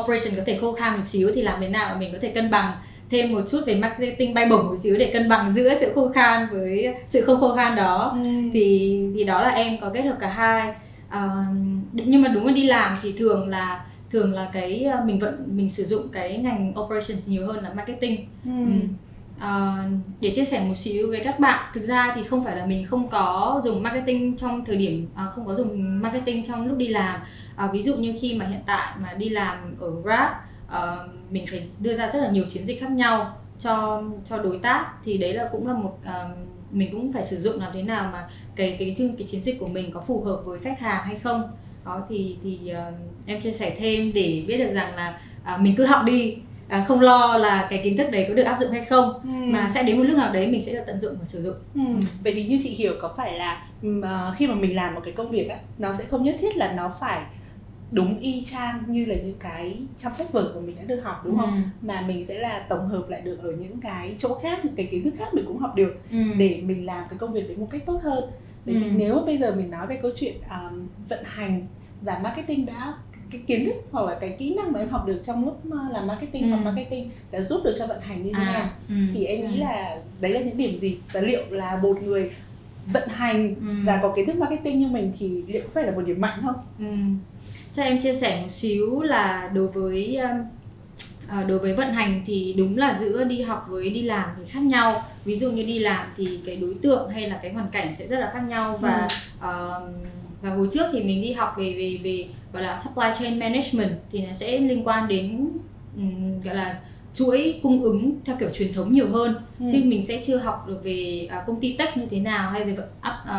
operation 0.00 0.36
có 0.36 0.42
thể 0.46 0.58
khô 0.60 0.72
khan 0.72 0.94
một 0.94 1.04
xíu 1.04 1.30
thì 1.34 1.42
làm 1.42 1.60
thế 1.60 1.68
nào 1.68 1.96
mình 1.98 2.12
có 2.12 2.18
thể 2.20 2.28
cân 2.28 2.50
bằng 2.50 2.72
thêm 3.10 3.32
một 3.32 3.42
chút 3.50 3.60
về 3.66 3.76
marketing 3.76 4.34
bay 4.34 4.46
bổng 4.50 4.66
một 4.66 4.76
xíu 4.76 4.96
để 4.98 5.10
cân 5.12 5.28
bằng 5.28 5.52
giữa 5.52 5.74
sự 5.74 5.92
khô 5.94 6.08
khan 6.14 6.48
với 6.50 6.94
sự 7.06 7.20
không 7.20 7.40
khô 7.40 7.56
khan 7.56 7.76
đó 7.76 8.18
ừ. 8.24 8.30
thì 8.52 8.98
thì 9.14 9.24
đó 9.24 9.42
là 9.42 9.48
em 9.48 9.80
có 9.80 9.90
kết 9.94 10.02
hợp 10.02 10.16
cả 10.20 10.28
hai 10.28 10.74
à, 11.08 11.46
nhưng 11.92 12.22
mà 12.22 12.28
đúng 12.28 12.46
là 12.46 12.52
đi 12.52 12.66
làm 12.66 12.94
thì 13.02 13.12
thường 13.12 13.48
là 13.48 13.84
thường 14.10 14.32
là 14.32 14.50
cái 14.52 14.84
ờ, 14.84 15.04
mình 15.04 15.18
vẫn 15.18 15.44
mình 15.46 15.70
sử 15.70 15.84
dụng 15.84 16.08
cái 16.12 16.38
ngành 16.38 16.74
operations 16.80 17.28
nhiều 17.28 17.46
hơn 17.46 17.64
là 17.64 17.72
marketing 17.74 18.26
ừ. 18.44 18.50
Ừ. 18.50 18.72
À, 19.38 19.84
để 20.20 20.30
chia 20.30 20.44
sẻ 20.44 20.64
một 20.68 20.74
xíu 20.74 21.08
với 21.08 21.20
các 21.24 21.40
bạn 21.40 21.70
thực 21.74 21.82
ra 21.82 22.12
thì 22.16 22.22
không 22.22 22.44
phải 22.44 22.56
là 22.56 22.66
mình 22.66 22.84
không 22.84 23.08
có 23.08 23.60
dùng 23.64 23.82
marketing 23.82 24.36
trong 24.36 24.64
thời 24.64 24.76
điểm 24.76 25.08
à, 25.14 25.26
không 25.34 25.46
có 25.46 25.54
dùng 25.54 26.00
marketing 26.02 26.44
trong 26.44 26.66
lúc 26.66 26.78
đi 26.78 26.88
làm 26.88 27.20
à, 27.56 27.68
ví 27.72 27.82
dụ 27.82 27.94
như 27.94 28.14
khi 28.20 28.34
mà 28.34 28.46
hiện 28.46 28.60
tại 28.66 28.94
mà 29.02 29.12
đi 29.12 29.28
làm 29.28 29.76
ở 29.80 29.90
Grab 30.02 30.32
uh, 30.70 31.32
mình 31.32 31.46
phải 31.50 31.68
đưa 31.80 31.94
ra 31.94 32.10
rất 32.12 32.22
là 32.22 32.30
nhiều 32.30 32.44
chiến 32.50 32.64
dịch 32.64 32.80
khác 32.80 32.90
nhau 32.90 33.36
cho 33.58 34.02
cho 34.28 34.38
đối 34.38 34.58
tác 34.58 34.92
thì 35.04 35.18
đấy 35.18 35.34
là 35.34 35.48
cũng 35.52 35.66
là 35.66 35.74
một 35.74 35.98
uh, 36.02 36.36
mình 36.70 36.88
cũng 36.92 37.12
phải 37.12 37.26
sử 37.26 37.36
dụng 37.36 37.60
làm 37.60 37.70
thế 37.74 37.82
nào 37.82 38.10
mà 38.12 38.28
cái 38.56 38.76
cái 38.78 38.94
chương 38.98 39.16
cái 39.16 39.26
chiến 39.30 39.42
dịch 39.42 39.58
của 39.58 39.66
mình 39.66 39.90
có 39.94 40.00
phù 40.00 40.22
hợp 40.22 40.42
với 40.44 40.58
khách 40.58 40.80
hàng 40.80 41.04
hay 41.04 41.16
không 41.16 41.42
đó 41.84 42.02
thì 42.08 42.36
thì 42.42 42.58
uh, 42.72 42.94
em 43.26 43.40
chia 43.40 43.52
sẻ 43.52 43.76
thêm 43.78 44.12
để 44.14 44.44
biết 44.48 44.58
được 44.58 44.72
rằng 44.74 44.96
là 44.96 45.20
uh, 45.54 45.60
mình 45.60 45.74
cứ 45.76 45.86
học 45.86 46.04
đi 46.04 46.36
à, 46.70 46.84
không 46.88 47.00
lo 47.00 47.36
là 47.36 47.66
cái 47.70 47.80
kiến 47.84 47.96
thức 47.96 48.10
đấy 48.10 48.26
có 48.28 48.34
được 48.34 48.42
áp 48.42 48.58
dụng 48.60 48.70
hay 48.70 48.84
không 48.84 49.12
ừ. 49.22 49.28
mà 49.28 49.68
sẽ 49.68 49.82
đến 49.82 49.98
một 49.98 50.04
lúc 50.04 50.16
nào 50.16 50.32
đấy 50.32 50.46
mình 50.46 50.62
sẽ 50.62 50.72
được 50.72 50.82
tận 50.86 50.98
dụng 50.98 51.14
và 51.20 51.26
sử 51.26 51.42
dụng 51.42 51.54
ừ. 51.74 51.80
Ừ. 51.86 52.06
vậy 52.24 52.32
thì 52.32 52.44
như 52.44 52.58
chị 52.62 52.70
hiểu 52.70 52.92
có 53.00 53.14
phải 53.16 53.38
là 53.38 53.62
uh, 53.86 54.36
khi 54.36 54.46
mà 54.46 54.54
mình 54.54 54.76
làm 54.76 54.94
một 54.94 55.00
cái 55.04 55.12
công 55.12 55.30
việc 55.30 55.48
á 55.48 55.56
nó 55.78 55.94
sẽ 55.98 56.04
không 56.04 56.24
nhất 56.24 56.36
thiết 56.40 56.56
là 56.56 56.72
nó 56.72 56.92
phải 57.00 57.22
đúng 57.92 58.18
y 58.20 58.44
chang 58.44 58.82
như 58.86 59.04
là 59.04 59.14
những 59.14 59.38
cái 59.38 59.82
trong 59.98 60.14
sách 60.14 60.32
vở 60.32 60.50
của 60.54 60.60
mình 60.60 60.76
đã 60.76 60.82
được 60.82 61.00
học 61.02 61.22
đúng 61.24 61.36
không 61.38 61.50
ừ. 61.50 61.86
mà 61.86 62.00
mình 62.00 62.26
sẽ 62.26 62.38
là 62.38 62.66
tổng 62.68 62.88
hợp 62.88 63.08
lại 63.08 63.20
được 63.20 63.38
ở 63.42 63.52
những 63.52 63.80
cái 63.80 64.16
chỗ 64.18 64.38
khác 64.42 64.64
những 64.64 64.74
cái 64.76 64.88
kiến 64.90 65.04
thức 65.04 65.14
khác 65.18 65.34
mình 65.34 65.44
cũng 65.46 65.58
học 65.58 65.72
được 65.76 65.96
ừ. 66.10 66.18
để 66.38 66.62
mình 66.64 66.86
làm 66.86 67.04
cái 67.10 67.18
công 67.18 67.32
việc 67.32 67.48
đấy 67.48 67.56
một 67.56 67.68
cách 67.70 67.82
tốt 67.86 68.00
hơn 68.02 68.24
Vậy 68.66 68.74
ừ. 68.74 68.80
thì 68.84 68.90
nếu 68.90 69.22
bây 69.26 69.38
giờ 69.38 69.54
mình 69.56 69.70
nói 69.70 69.86
về 69.86 69.98
câu 70.02 70.10
chuyện 70.16 70.34
um, 70.50 70.88
vận 71.08 71.24
hành 71.24 71.66
và 72.02 72.20
marketing 72.22 72.66
đã 72.66 72.94
cái 73.30 73.40
kiến 73.46 73.64
thức 73.64 73.74
hoặc 73.90 74.06
là 74.06 74.18
cái 74.20 74.36
kỹ 74.38 74.54
năng 74.54 74.72
mà 74.72 74.80
em 74.80 74.88
học 74.88 75.06
được 75.06 75.22
trong 75.24 75.44
lúc 75.44 75.60
làm 75.90 76.06
marketing 76.06 76.42
ừ. 76.42 76.48
hoặc 76.48 76.64
marketing 76.64 77.10
đã 77.30 77.40
giúp 77.40 77.60
được 77.64 77.74
cho 77.78 77.86
vận 77.86 78.00
hành 78.00 78.22
như 78.22 78.32
thế 78.36 78.42
à, 78.42 78.52
nào 78.52 78.68
ừ. 78.88 78.94
thì 79.14 79.24
em 79.24 79.40
nghĩ 79.40 79.60
ừ. 79.60 79.60
là 79.60 80.02
đấy 80.20 80.32
là 80.32 80.40
những 80.40 80.56
điểm 80.56 80.78
gì 80.80 80.98
và 81.12 81.20
liệu 81.20 81.42
là 81.50 81.76
một 81.82 82.02
người 82.02 82.30
vận 82.92 83.08
hành 83.08 83.54
ừ. 83.54 83.66
và 83.84 83.98
có 84.02 84.12
kiến 84.16 84.26
thức 84.26 84.36
marketing 84.36 84.78
như 84.78 84.88
mình 84.88 85.12
thì 85.18 85.42
liệu 85.46 85.62
có 85.62 85.68
phải 85.74 85.84
là 85.84 85.92
một 85.92 86.02
điểm 86.06 86.20
mạnh 86.20 86.40
không? 86.42 86.56
Ừ 86.78 86.86
cho 87.74 87.82
em 87.82 88.00
chia 88.00 88.14
sẻ 88.14 88.40
một 88.42 88.48
xíu 88.50 89.02
là 89.02 89.50
đối 89.54 89.66
với 89.66 90.18
uh, 90.24 91.48
đối 91.48 91.58
với 91.58 91.74
vận 91.74 91.92
hành 91.92 92.22
thì 92.26 92.54
đúng 92.58 92.78
là 92.78 92.94
giữa 92.94 93.24
đi 93.24 93.42
học 93.42 93.66
với 93.68 93.90
đi 93.90 94.02
làm 94.02 94.28
thì 94.38 94.44
khác 94.48 94.62
nhau 94.62 95.04
ví 95.24 95.36
dụ 95.36 95.50
như 95.50 95.62
đi 95.62 95.78
làm 95.78 96.06
thì 96.16 96.40
cái 96.46 96.56
đối 96.56 96.74
tượng 96.74 97.10
hay 97.10 97.28
là 97.28 97.38
cái 97.42 97.52
hoàn 97.52 97.68
cảnh 97.72 97.94
sẽ 97.94 98.06
rất 98.06 98.20
là 98.20 98.30
khác 98.34 98.42
nhau 98.48 98.78
và 98.82 99.08
ừ. 99.40 99.48
uh, 99.48 99.94
và 100.42 100.50
hồi 100.50 100.68
trước 100.72 100.86
thì 100.92 101.02
mình 101.02 101.22
đi 101.22 101.32
học 101.32 101.54
về 101.58 101.74
về 101.78 101.98
về 102.02 102.28
gọi 102.52 102.62
là 102.62 102.78
supply 102.78 103.06
chain 103.18 103.38
management 103.38 103.92
thì 104.12 104.26
nó 104.26 104.32
sẽ 104.32 104.58
liên 104.58 104.88
quan 104.88 105.08
đến 105.08 105.48
um, 105.96 106.42
gọi 106.42 106.54
là 106.54 106.80
chuỗi 107.14 107.60
cung 107.62 107.82
ứng 107.82 108.14
theo 108.24 108.36
kiểu 108.40 108.50
truyền 108.54 108.72
thống 108.72 108.92
nhiều 108.92 109.08
hơn 109.08 109.34
ừ. 109.60 109.66
chứ 109.72 109.80
mình 109.84 110.02
sẽ 110.02 110.22
chưa 110.26 110.36
học 110.36 110.68
được 110.68 110.80
về 110.84 111.28
uh, 111.38 111.46
công 111.46 111.60
ty 111.60 111.76
tech 111.76 111.96
như 111.96 112.06
thế 112.10 112.20
nào 112.20 112.50
hay 112.50 112.64
về 112.64 112.72
vận 112.72 112.88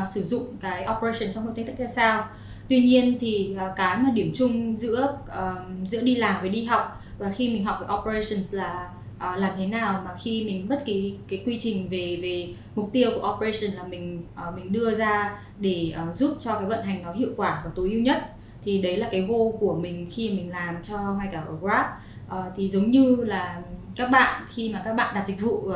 uh, 0.03 0.09
sử 0.09 0.23
dụng 0.23 0.43
cái 0.61 0.85
operation 0.97 1.33
trong 1.33 1.45
công 1.45 1.55
ty 1.55 1.63
tech 1.63 1.79
ra 1.79 1.87
sao 1.87 2.27
tuy 2.71 2.79
nhiên 2.79 3.17
thì 3.19 3.55
ờ, 3.57 3.73
cái 3.75 3.97
mà 3.97 4.09
điểm 4.11 4.31
chung 4.35 4.75
giữa 4.75 5.17
uh, 5.25 5.89
giữa 5.89 6.01
đi 6.01 6.15
làm 6.15 6.41
với 6.41 6.49
đi 6.49 6.63
học 6.63 7.03
và 7.17 7.29
khi 7.29 7.49
mình 7.49 7.63
học 7.63 7.77
về 7.81 7.87
operations 7.99 8.55
là 8.55 8.89
uh, 9.15 9.39
làm 9.39 9.51
thế 9.57 9.67
nào 9.67 10.01
mà 10.05 10.11
khi 10.23 10.43
mình 10.43 10.67
bất 10.69 10.85
kỳ 10.85 11.15
cái 11.27 11.43
quy 11.45 11.59
trình 11.59 11.89
về 11.89 12.19
về 12.21 12.53
mục 12.75 12.89
tiêu 12.93 13.11
của 13.15 13.33
operation 13.35 13.71
là 13.77 13.83
mình 13.83 14.23
uh, 14.47 14.55
mình 14.55 14.71
đưa 14.71 14.93
ra 14.93 15.39
để 15.59 15.93
uh, 16.09 16.15
giúp 16.15 16.37
cho 16.39 16.53
cái 16.53 16.65
vận 16.65 16.85
hành 16.85 17.03
nó 17.03 17.13
hiệu 17.13 17.29
quả 17.37 17.61
và 17.65 17.71
tối 17.75 17.89
ưu 17.91 18.01
nhất 18.01 18.35
thì 18.63 18.81
đấy 18.81 18.97
là 18.97 19.07
cái 19.11 19.21
goal 19.21 19.51
của 19.59 19.75
mình 19.75 20.07
khi 20.11 20.29
mình 20.29 20.49
làm 20.49 20.75
cho 20.83 20.97
ngay 20.97 21.27
cả 21.31 21.43
ở 21.47 21.55
Grab. 21.61 21.85
Uh, 22.27 22.53
thì 22.57 22.69
giống 22.69 22.91
như 22.91 23.15
là 23.15 23.61
các 23.95 24.09
bạn 24.11 24.43
khi 24.49 24.73
mà 24.73 24.81
các 24.85 24.93
bạn 24.93 25.15
đặt 25.15 25.27
dịch 25.27 25.41
vụ 25.41 25.51
uh, 25.51 25.75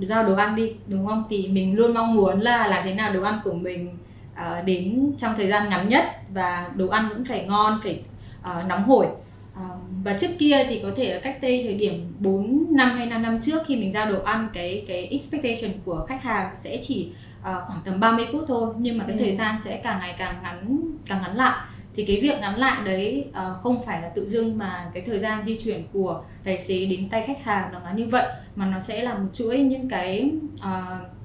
giao 0.00 0.24
đồ 0.24 0.34
ăn 0.34 0.56
đi 0.56 0.74
đúng 0.86 1.06
không? 1.06 1.24
Thì 1.30 1.48
mình 1.48 1.76
luôn 1.76 1.94
mong 1.94 2.14
muốn 2.14 2.40
là 2.40 2.66
làm 2.66 2.84
thế 2.84 2.94
nào 2.94 3.12
đồ 3.12 3.22
ăn 3.22 3.40
của 3.44 3.52
mình 3.54 3.96
uh, 4.36 4.64
đến 4.64 5.12
trong 5.18 5.34
thời 5.36 5.48
gian 5.48 5.68
ngắn 5.68 5.88
nhất 5.88 6.04
và 6.34 6.70
đồ 6.76 6.88
ăn 6.88 7.08
cũng 7.14 7.24
phải 7.24 7.44
ngon 7.44 7.80
phải 7.82 8.02
uh, 8.40 8.66
nóng 8.66 8.84
hổi 8.84 9.06
uh, 9.52 9.60
và 10.04 10.18
trước 10.18 10.30
kia 10.38 10.64
thì 10.68 10.80
có 10.82 10.90
thể 10.96 11.14
là 11.14 11.20
cách 11.20 11.38
đây 11.42 11.62
thời 11.64 11.74
điểm 11.74 12.14
4 12.18 12.66
năm 12.70 12.96
hay 12.96 13.06
5 13.06 13.22
năm 13.22 13.40
trước 13.42 13.62
khi 13.66 13.76
mình 13.76 13.92
giao 13.92 14.12
đồ 14.12 14.22
ăn 14.22 14.48
cái 14.52 14.84
cái 14.88 15.06
expectation 15.06 15.80
của 15.84 16.06
khách 16.08 16.22
hàng 16.22 16.56
sẽ 16.56 16.78
chỉ 16.82 17.12
uh, 17.40 17.44
khoảng 17.44 17.80
tầm 17.84 18.00
30 18.00 18.26
phút 18.32 18.44
thôi 18.48 18.74
nhưng 18.78 18.98
mà 18.98 19.04
cái 19.08 19.16
ừ. 19.16 19.20
thời 19.20 19.32
gian 19.32 19.56
sẽ 19.58 19.80
càng 19.84 19.98
ngày 19.98 20.14
càng 20.18 20.34
ngắn 20.42 20.80
càng 21.06 21.22
ngắn 21.22 21.36
lại 21.36 21.66
thì 21.96 22.04
cái 22.04 22.20
việc 22.22 22.40
ngắn 22.40 22.58
lại 22.58 22.84
đấy 22.84 23.28
uh, 23.30 23.62
không 23.62 23.82
phải 23.86 24.02
là 24.02 24.08
tự 24.08 24.26
dưng 24.26 24.58
mà 24.58 24.90
cái 24.94 25.02
thời 25.06 25.18
gian 25.18 25.44
di 25.44 25.58
chuyển 25.64 25.86
của 25.92 26.22
tài 26.44 26.58
xế 26.58 26.86
đến 26.86 27.08
tay 27.08 27.24
khách 27.26 27.44
hàng 27.44 27.72
nó 27.72 27.80
ngắn 27.80 27.96
như 27.96 28.06
vậy 28.06 28.26
mà 28.56 28.66
nó 28.66 28.80
sẽ 28.80 29.02
là 29.02 29.14
một 29.14 29.28
chuỗi 29.32 29.58
những 29.58 29.88
cái 29.88 30.30
uh, 30.56 31.15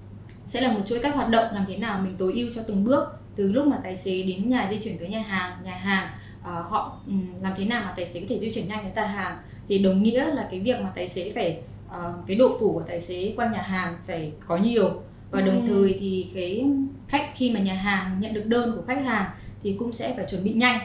sẽ 0.52 0.62
là 0.62 0.72
một 0.72 0.80
chuỗi 0.86 1.00
các 1.00 1.16
hoạt 1.16 1.30
động 1.30 1.46
làm 1.54 1.66
thế 1.68 1.78
nào 1.78 2.02
mình 2.04 2.16
tối 2.18 2.34
ưu 2.36 2.48
cho 2.56 2.62
từng 2.68 2.84
bước. 2.84 3.04
Từ 3.36 3.52
lúc 3.52 3.68
mà 3.68 3.78
tài 3.84 3.96
xế 3.96 4.24
đến 4.24 4.50
nhà 4.50 4.68
di 4.70 4.78
chuyển 4.80 4.98
tới 4.98 5.10
nhà 5.10 5.22
hàng 5.22 5.58
nhà 5.64 5.76
hàng 5.76 6.10
uh, 6.40 6.46
họ 6.46 7.00
um, 7.08 7.26
làm 7.42 7.54
thế 7.58 7.66
nào 7.66 7.84
mà 7.86 7.94
tài 7.96 8.08
xế 8.08 8.20
có 8.20 8.26
thể 8.30 8.40
di 8.40 8.54
chuyển 8.54 8.68
nhanh 8.68 8.84
tới 8.84 8.92
tà 8.96 9.06
hàng. 9.06 9.38
Thì 9.68 9.80
đồng 9.80 10.04
nghĩa 10.04 10.26
là 10.26 10.48
cái 10.52 10.60
việc 10.60 10.82
mà 10.82 10.92
tài 10.96 11.08
xế 11.08 11.32
phải 11.36 11.60
uh, 11.88 12.28
cái 12.28 12.36
độ 12.36 12.58
phủ 12.60 12.74
của 12.74 12.84
tài 12.88 13.02
xế 13.02 13.34
qua 13.36 13.50
nhà 13.54 13.62
hàng 13.62 13.98
phải 14.08 14.32
có 14.48 14.58
nhiều. 14.58 15.02
Và 15.32 15.42
đồng 15.42 15.68
ừ. 15.68 15.74
thời 15.74 15.98
thì 16.00 16.28
cái 16.34 16.66
khách 17.08 17.32
khi 17.36 17.52
mà 17.52 17.60
nhà 17.60 17.74
hàng 17.74 18.18
nhận 18.20 18.34
được 18.34 18.46
đơn 18.46 18.74
của 18.76 18.84
khách 18.88 19.06
hàng 19.06 19.30
thì 19.64 19.76
cũng 19.80 19.94
sẽ 19.94 20.14
phải 20.16 20.26
chuẩn 20.30 20.44
bị 20.44 20.54
nhanh. 20.54 20.80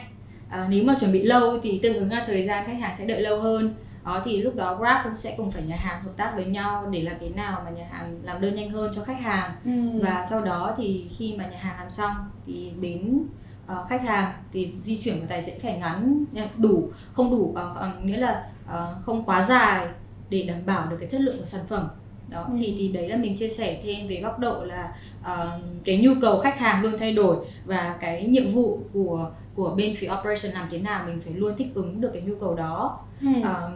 À, 0.49 0.67
nếu 0.69 0.83
mà 0.83 0.95
chuẩn 0.99 1.11
bị 1.11 1.23
lâu 1.23 1.59
thì 1.63 1.79
tương 1.83 1.93
ứng 1.93 2.11
là 2.11 2.23
thời 2.27 2.45
gian 2.45 2.65
khách 2.67 2.79
hàng 2.79 2.95
sẽ 2.97 3.05
đợi 3.05 3.21
lâu 3.21 3.41
hơn 3.41 3.73
đó 4.07 4.21
thì 4.25 4.41
lúc 4.41 4.55
đó 4.55 4.75
Grab 4.75 5.03
cũng 5.03 5.17
sẽ 5.17 5.33
cùng 5.37 5.51
phải 5.51 5.63
nhà 5.63 5.75
hàng 5.75 6.03
hợp 6.03 6.11
tác 6.17 6.31
với 6.35 6.45
nhau 6.45 6.87
để 6.91 7.01
làm 7.01 7.15
thế 7.19 7.29
nào 7.29 7.61
mà 7.65 7.71
nhà 7.71 7.87
hàng 7.91 8.19
làm 8.23 8.41
đơn 8.41 8.55
nhanh 8.55 8.69
hơn 8.69 8.91
cho 8.95 9.03
khách 9.03 9.19
hàng 9.21 9.51
ừ. 9.65 9.99
và 10.03 10.25
sau 10.29 10.41
đó 10.41 10.73
thì 10.77 11.07
khi 11.17 11.35
mà 11.37 11.47
nhà 11.47 11.57
hàng 11.57 11.79
làm 11.79 11.91
xong 11.91 12.11
thì 12.45 12.71
đến 12.81 13.23
uh, 13.71 13.89
khách 13.89 14.01
hàng 14.05 14.33
thì 14.53 14.73
di 14.79 14.97
chuyển 15.01 15.19
của 15.19 15.25
tài 15.29 15.43
sẽ 15.43 15.59
phải 15.61 15.77
ngắn 15.77 16.23
đủ 16.57 16.89
không 17.13 17.31
đủ 17.31 17.55
uh, 17.97 18.05
nghĩa 18.05 18.17
là 18.17 18.49
uh, 18.65 19.03
không 19.05 19.23
quá 19.23 19.45
dài 19.49 19.87
để 20.29 20.43
đảm 20.43 20.57
bảo 20.65 20.87
được 20.89 20.97
cái 20.99 21.09
chất 21.09 21.21
lượng 21.21 21.39
của 21.39 21.45
sản 21.45 21.61
phẩm 21.69 21.87
đó 22.29 22.45
Ừ. 22.49 22.55
thì 22.59 22.75
thì 22.77 22.87
đấy 22.87 23.09
là 23.09 23.17
mình 23.17 23.37
chia 23.37 23.49
sẻ 23.49 23.81
thêm 23.83 24.07
về 24.07 24.21
góc 24.21 24.39
độ 24.39 24.63
là 24.63 24.95
ờ, 25.23 25.59
cái 25.85 25.97
nhu 25.97 26.11
cầu 26.21 26.39
khách 26.39 26.59
hàng 26.59 26.83
luôn 26.83 26.93
thay 26.99 27.13
đổi 27.13 27.37
và 27.65 27.97
cái 27.99 28.27
nhiệm 28.27 28.51
vụ 28.53 28.79
của 28.93 29.31
của 29.55 29.75
bên 29.75 29.95
phía 29.97 30.09
operation 30.19 30.51
làm 30.53 30.67
thế 30.71 30.77
nào 30.79 31.03
mình 31.07 31.21
phải 31.21 31.33
luôn 31.33 31.57
thích 31.57 31.67
ứng 31.75 32.01
được 32.01 32.09
cái 32.13 32.21
nhu 32.21 32.35
cầu 32.35 32.55
đó 32.55 32.99
Ừ. 33.21 33.27
Ờ, 33.43 33.71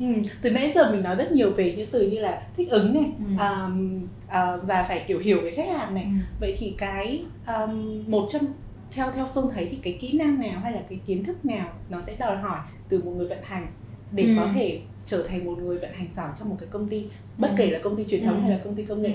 Ừ. 0.00 0.06
từ 0.42 0.50
nãy 0.50 0.72
giờ 0.74 0.90
mình 0.92 1.02
nói 1.02 1.14
rất 1.16 1.32
nhiều 1.32 1.50
về 1.50 1.74
những 1.76 1.88
từ 1.90 2.10
như 2.10 2.18
là 2.18 2.42
thích 2.56 2.70
ứng 2.70 2.94
này 2.94 3.10
Ừ. 3.18 3.24
um, 3.44 4.00
à, 4.28 4.56
và 4.56 4.82
phải 4.82 5.04
kiểu 5.08 5.18
hiểu 5.18 5.40
về 5.42 5.50
khách 5.50 5.68
hàng 5.68 5.94
này 5.94 6.04
ừ. 6.04 6.10
vậy 6.40 6.54
thì 6.58 6.74
cái 6.78 7.22
um, 7.46 8.04
một 8.10 8.28
trong 8.32 8.42
theo 8.90 9.12
theo 9.12 9.28
phương 9.34 9.50
thấy 9.54 9.68
thì 9.70 9.76
cái 9.82 9.98
kỹ 10.00 10.18
năng 10.18 10.40
nào 10.40 10.60
hay 10.62 10.72
là 10.72 10.80
cái 10.88 11.00
kiến 11.06 11.24
thức 11.24 11.44
nào 11.44 11.68
nó 11.90 12.02
sẽ 12.02 12.16
đòi 12.18 12.36
hỏi 12.36 12.58
từ 12.88 13.02
một 13.02 13.10
người 13.16 13.28
vận 13.28 13.38
hành 13.44 13.66
để 14.12 14.24
Ừ. 14.24 14.34
có 14.36 14.48
thể 14.54 14.80
trở 15.06 15.26
thành 15.28 15.44
một 15.44 15.58
người 15.58 15.78
vận 15.78 15.92
hành 15.92 16.08
giỏi 16.16 16.28
trong 16.38 16.48
một 16.48 16.56
cái 16.60 16.68
công 16.72 16.88
ty 16.88 17.04
bất 17.38 17.48
Ừ. 17.48 17.54
kể 17.56 17.70
là 17.70 17.78
công 17.82 17.96
ty 17.96 18.04
truyền 18.04 18.24
thống 18.24 18.34
Ừ. 18.34 18.40
hay 18.40 18.50
là 18.50 18.58
công 18.64 18.74
ty 18.74 18.82
công 18.84 19.02
nghệ 19.02 19.12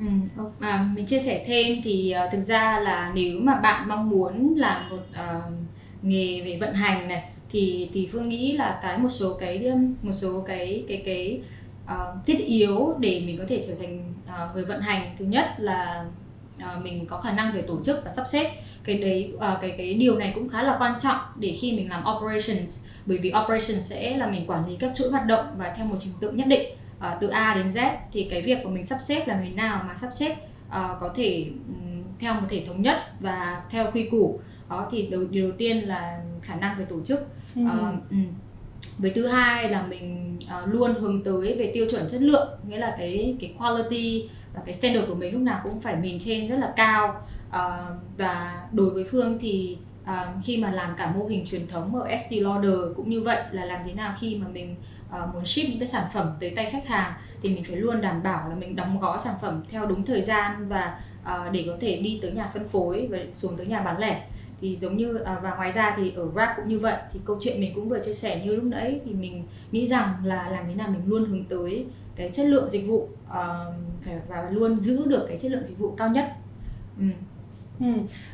Ừ. 0.00 0.06
Ừ. 0.36 0.42
À, 0.60 0.88
mình 0.96 1.06
chia 1.06 1.20
sẻ 1.20 1.44
thêm 1.46 1.78
thì 1.84 2.14
uh, 2.26 2.32
thực 2.32 2.42
ra 2.42 2.80
là 2.80 3.12
nếu 3.14 3.40
mà 3.40 3.54
bạn 3.60 3.88
mong 3.88 4.10
muốn 4.10 4.54
làm 4.56 4.90
một 4.90 5.02
uh, 5.10 5.52
nghề 6.02 6.40
về 6.44 6.58
vận 6.60 6.74
hành 6.74 7.08
này 7.08 7.30
thì 7.50 7.90
thì 7.94 8.08
phương 8.12 8.28
nghĩ 8.28 8.52
là 8.52 8.78
cái 8.82 8.98
một 8.98 9.08
số 9.08 9.36
cái 9.40 9.64
um, 9.64 9.94
một 10.02 10.12
số 10.12 10.44
cái 10.46 10.84
cái 10.88 11.02
cái 11.06 11.40
uh, 11.84 12.26
thiết 12.26 12.38
yếu 12.38 12.94
để 12.98 13.22
mình 13.26 13.38
có 13.38 13.44
thể 13.48 13.62
trở 13.66 13.74
thành 13.74 14.14
uh, 14.24 14.54
người 14.54 14.64
vận 14.64 14.80
hành 14.80 15.14
thứ 15.18 15.24
nhất 15.24 15.46
là 15.58 16.04
uh, 16.56 16.84
mình 16.84 17.06
có 17.06 17.20
khả 17.20 17.32
năng 17.32 17.52
về 17.54 17.62
tổ 17.62 17.82
chức 17.84 18.04
và 18.04 18.10
sắp 18.10 18.24
xếp. 18.28 18.50
Cái 18.84 18.98
đấy 18.98 19.32
uh, 19.34 19.40
cái 19.60 19.74
cái 19.78 19.94
điều 19.94 20.18
này 20.18 20.32
cũng 20.34 20.48
khá 20.48 20.62
là 20.62 20.76
quan 20.78 20.94
trọng 21.00 21.18
để 21.36 21.56
khi 21.60 21.72
mình 21.72 21.90
làm 21.90 22.04
operations 22.16 22.84
bởi 23.06 23.18
vì 23.18 23.32
operations 23.44 23.90
sẽ 23.90 24.16
là 24.16 24.26
mình 24.26 24.46
quản 24.46 24.68
lý 24.68 24.76
các 24.76 24.92
chuỗi 24.96 25.10
hoạt 25.10 25.26
động 25.26 25.46
và 25.56 25.74
theo 25.76 25.86
một 25.86 25.96
trình 25.98 26.12
tự 26.20 26.30
nhất 26.30 26.46
định 26.46 26.72
uh, 26.98 27.04
từ 27.20 27.28
A 27.28 27.54
đến 27.54 27.68
Z. 27.68 27.96
Thì 28.12 28.28
cái 28.30 28.42
việc 28.42 28.58
của 28.64 28.70
mình 28.70 28.86
sắp 28.86 28.98
xếp 29.00 29.28
là 29.28 29.40
người 29.40 29.50
nào 29.50 29.84
mà 29.88 29.94
sắp 29.94 30.10
xếp 30.14 30.30
uh, 30.32 30.72
có 31.00 31.12
thể 31.16 31.46
um, 31.68 32.02
theo 32.18 32.34
một 32.34 32.46
thể 32.48 32.64
thống 32.66 32.82
nhất 32.82 32.96
và 33.20 33.62
theo 33.70 33.90
quy 33.92 34.08
củ. 34.10 34.40
Đó 34.70 34.88
thì 34.92 35.06
điều 35.06 35.28
đầu 35.42 35.52
tiên 35.58 35.88
là 35.88 36.20
khả 36.42 36.54
năng 36.54 36.78
về 36.78 36.84
tổ 36.84 37.00
chức. 37.04 37.28
Ừ. 37.56 37.62
Ờ, 37.68 37.92
với 38.98 39.10
thứ 39.14 39.26
hai 39.26 39.70
là 39.70 39.86
mình 39.86 40.38
uh, 40.44 40.74
luôn 40.74 40.94
hướng 40.94 41.24
tới 41.24 41.56
về 41.58 41.70
tiêu 41.74 41.86
chuẩn 41.90 42.08
chất 42.08 42.22
lượng 42.22 42.48
nghĩa 42.68 42.78
là 42.78 42.94
cái 42.98 43.36
cái 43.40 43.54
quality 43.58 44.28
và 44.54 44.62
cái 44.66 44.74
standard 44.74 45.08
của 45.08 45.14
mình 45.14 45.32
lúc 45.32 45.42
nào 45.42 45.60
cũng 45.64 45.80
phải 45.80 45.96
maintain 45.96 46.48
rất 46.48 46.56
là 46.58 46.72
cao 46.76 47.22
uh, 47.48 47.56
và 48.16 48.62
đối 48.72 48.90
với 48.90 49.04
phương 49.04 49.38
thì 49.40 49.78
uh, 50.02 50.44
khi 50.44 50.56
mà 50.56 50.70
làm 50.70 50.94
cả 50.98 51.12
mô 51.16 51.26
hình 51.26 51.44
truyền 51.44 51.66
thống 51.66 51.94
ở 51.94 52.16
ST 52.18 52.32
Lauder 52.32 52.96
cũng 52.96 53.10
như 53.10 53.20
vậy 53.20 53.42
là 53.52 53.64
làm 53.64 53.80
thế 53.86 53.92
nào 53.92 54.14
khi 54.20 54.36
mà 54.36 54.46
mình 54.48 54.74
uh, 55.08 55.34
muốn 55.34 55.46
ship 55.46 55.68
những 55.68 55.78
cái 55.78 55.88
sản 55.88 56.04
phẩm 56.14 56.32
tới 56.40 56.50
tay 56.50 56.70
khách 56.70 56.86
hàng 56.86 57.12
thì 57.42 57.48
mình 57.48 57.64
phải 57.64 57.76
luôn 57.76 58.00
đảm 58.00 58.22
bảo 58.22 58.48
là 58.48 58.54
mình 58.54 58.76
đóng 58.76 59.00
gói 59.00 59.18
sản 59.20 59.34
phẩm 59.42 59.62
theo 59.70 59.86
đúng 59.86 60.04
thời 60.04 60.22
gian 60.22 60.68
và 60.68 61.00
uh, 61.22 61.52
để 61.52 61.64
có 61.66 61.76
thể 61.80 61.96
đi 61.96 62.18
tới 62.22 62.32
nhà 62.32 62.50
phân 62.54 62.68
phối 62.68 63.08
và 63.10 63.18
xuống 63.32 63.56
tới 63.56 63.66
nhà 63.66 63.80
bán 63.80 63.98
lẻ 63.98 64.22
thì 64.60 64.76
giống 64.76 64.96
như 64.96 65.16
ờ, 65.16 65.40
và 65.42 65.54
ngoài 65.56 65.72
ra 65.72 65.94
thì 65.96 66.12
ở 66.16 66.28
Grab 66.30 66.48
cũng 66.56 66.68
như 66.68 66.78
vậy 66.78 66.96
thì 67.12 67.20
câu 67.24 67.38
chuyện 67.40 67.60
mình 67.60 67.72
cũng 67.74 67.88
vừa 67.88 67.98
chia 67.98 68.14
sẻ 68.14 68.42
như 68.44 68.54
lúc 68.56 68.64
nãy 68.64 69.00
thì 69.04 69.12
mình 69.14 69.42
nghĩ 69.72 69.86
rằng 69.86 70.08
là 70.24 70.50
làm 70.50 70.64
thế 70.68 70.74
nào 70.74 70.88
mình 70.90 71.00
luôn 71.06 71.24
hướng 71.24 71.44
tới 71.44 71.86
cái 72.16 72.30
chất 72.32 72.46
lượng 72.46 72.70
dịch 72.70 72.86
vụ 72.88 73.08
phải 74.04 74.14
và 74.28 74.50
luôn 74.50 74.80
giữ 74.80 75.04
được 75.06 75.24
cái 75.28 75.38
chất 75.38 75.50
lượng 75.52 75.64
dịch 75.64 75.78
vụ 75.78 75.90
cao 75.96 76.08
nhất 76.10 76.32
ừ. 76.98 77.04
Ừ. 77.80 77.86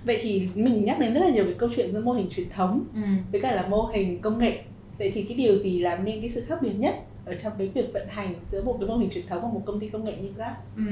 vậy 0.05 0.19
thì 0.23 0.49
mình 0.55 0.85
nhắc 0.85 0.99
đến 1.01 1.15
rất 1.15 1.21
là 1.21 1.29
nhiều 1.31 1.45
về 1.45 1.55
câu 1.59 1.69
chuyện 1.77 1.93
về 1.93 2.01
mô 2.01 2.13
hình 2.13 2.27
truyền 2.31 2.49
thống 2.51 2.85
Ừ. 2.95 3.01
với 3.33 3.41
cả 3.41 3.53
là 3.55 3.67
mô 3.69 3.83
hình 3.87 4.21
công 4.21 4.39
nghệ 4.39 4.63
vậy 4.99 5.11
thì 5.15 5.23
cái 5.23 5.37
điều 5.37 5.59
gì 5.59 5.79
làm 5.81 6.05
nên 6.05 6.21
cái 6.21 6.31
sự 6.31 6.41
khác 6.49 6.59
biệt 6.63 6.73
nhất 6.79 6.95
ở 7.25 7.35
trong 7.35 7.53
cái 7.59 7.69
việc 7.75 7.91
vận 7.95 8.09
hành 8.09 8.35
giữa 8.53 8.63
một 8.65 8.77
cái 8.81 8.89
mô 8.89 8.97
hình 8.97 9.11
truyền 9.11 9.27
thống 9.27 9.43
và 9.43 9.49
một 9.49 9.63
công 9.65 9.81
ty 9.81 9.89
công 9.89 10.05
nghệ 10.05 10.17
như 10.23 10.29
Grab 10.37 10.53
Ừ. 10.77 10.83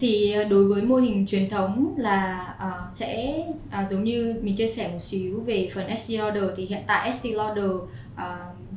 Thì 0.00 0.32
ờ, 0.32 0.44
đối 0.44 0.64
với 0.64 0.82
mô 0.82 0.96
hình 0.96 1.26
truyền 1.26 1.50
thống 1.50 1.94
là 1.98 2.54
uh, 2.66 2.92
sẽ 2.92 3.44
uh, 3.82 3.90
giống 3.90 4.04
như 4.04 4.34
mình 4.42 4.56
chia 4.56 4.68
sẻ 4.68 4.88
một 4.92 4.98
xíu 5.02 5.40
về 5.40 5.68
phần 5.74 5.98
SC 5.98 6.10
Lauder 6.10 6.44
thì 6.56 6.66
hiện 6.66 6.82
tại 6.86 7.14
SC 7.14 7.26
Lauder 7.34 7.70
uh, 7.70 8.20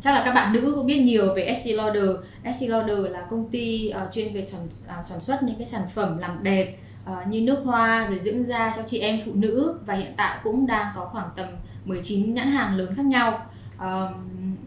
chắc 0.01 0.15
là 0.15 0.21
các 0.25 0.33
bạn 0.33 0.53
nữ 0.53 0.73
cũng 0.75 0.85
biết 0.85 1.01
nhiều 1.01 1.33
về 1.35 1.53
SC 1.55 1.69
Lauder. 1.75 2.09
SC 2.55 2.69
Lauder 2.69 3.11
là 3.11 3.21
công 3.29 3.49
ty 3.49 3.91
uh, 4.03 4.13
chuyên 4.13 4.33
về 4.33 4.41
sản 4.41 4.65
uh, 4.65 5.05
sản 5.05 5.21
xuất 5.21 5.43
những 5.43 5.55
cái 5.57 5.65
sản 5.65 5.81
phẩm 5.93 6.17
làm 6.17 6.43
đẹp 6.43 6.77
uh, 7.11 7.27
như 7.27 7.41
nước 7.41 7.61
hoa 7.63 8.07
rồi 8.09 8.19
dưỡng 8.19 8.45
da 8.45 8.73
cho 8.75 8.83
chị 8.85 8.99
em 8.99 9.19
phụ 9.25 9.31
nữ 9.35 9.79
và 9.85 9.93
hiện 9.93 10.13
tại 10.17 10.37
cũng 10.43 10.67
đang 10.67 10.85
có 10.95 11.09
khoảng 11.11 11.29
tầm 11.35 11.47
19 11.85 12.33
nhãn 12.33 12.51
hàng 12.51 12.77
lớn 12.77 12.93
khác 12.95 13.05
nhau. 13.05 13.45
uh, 13.77 14.15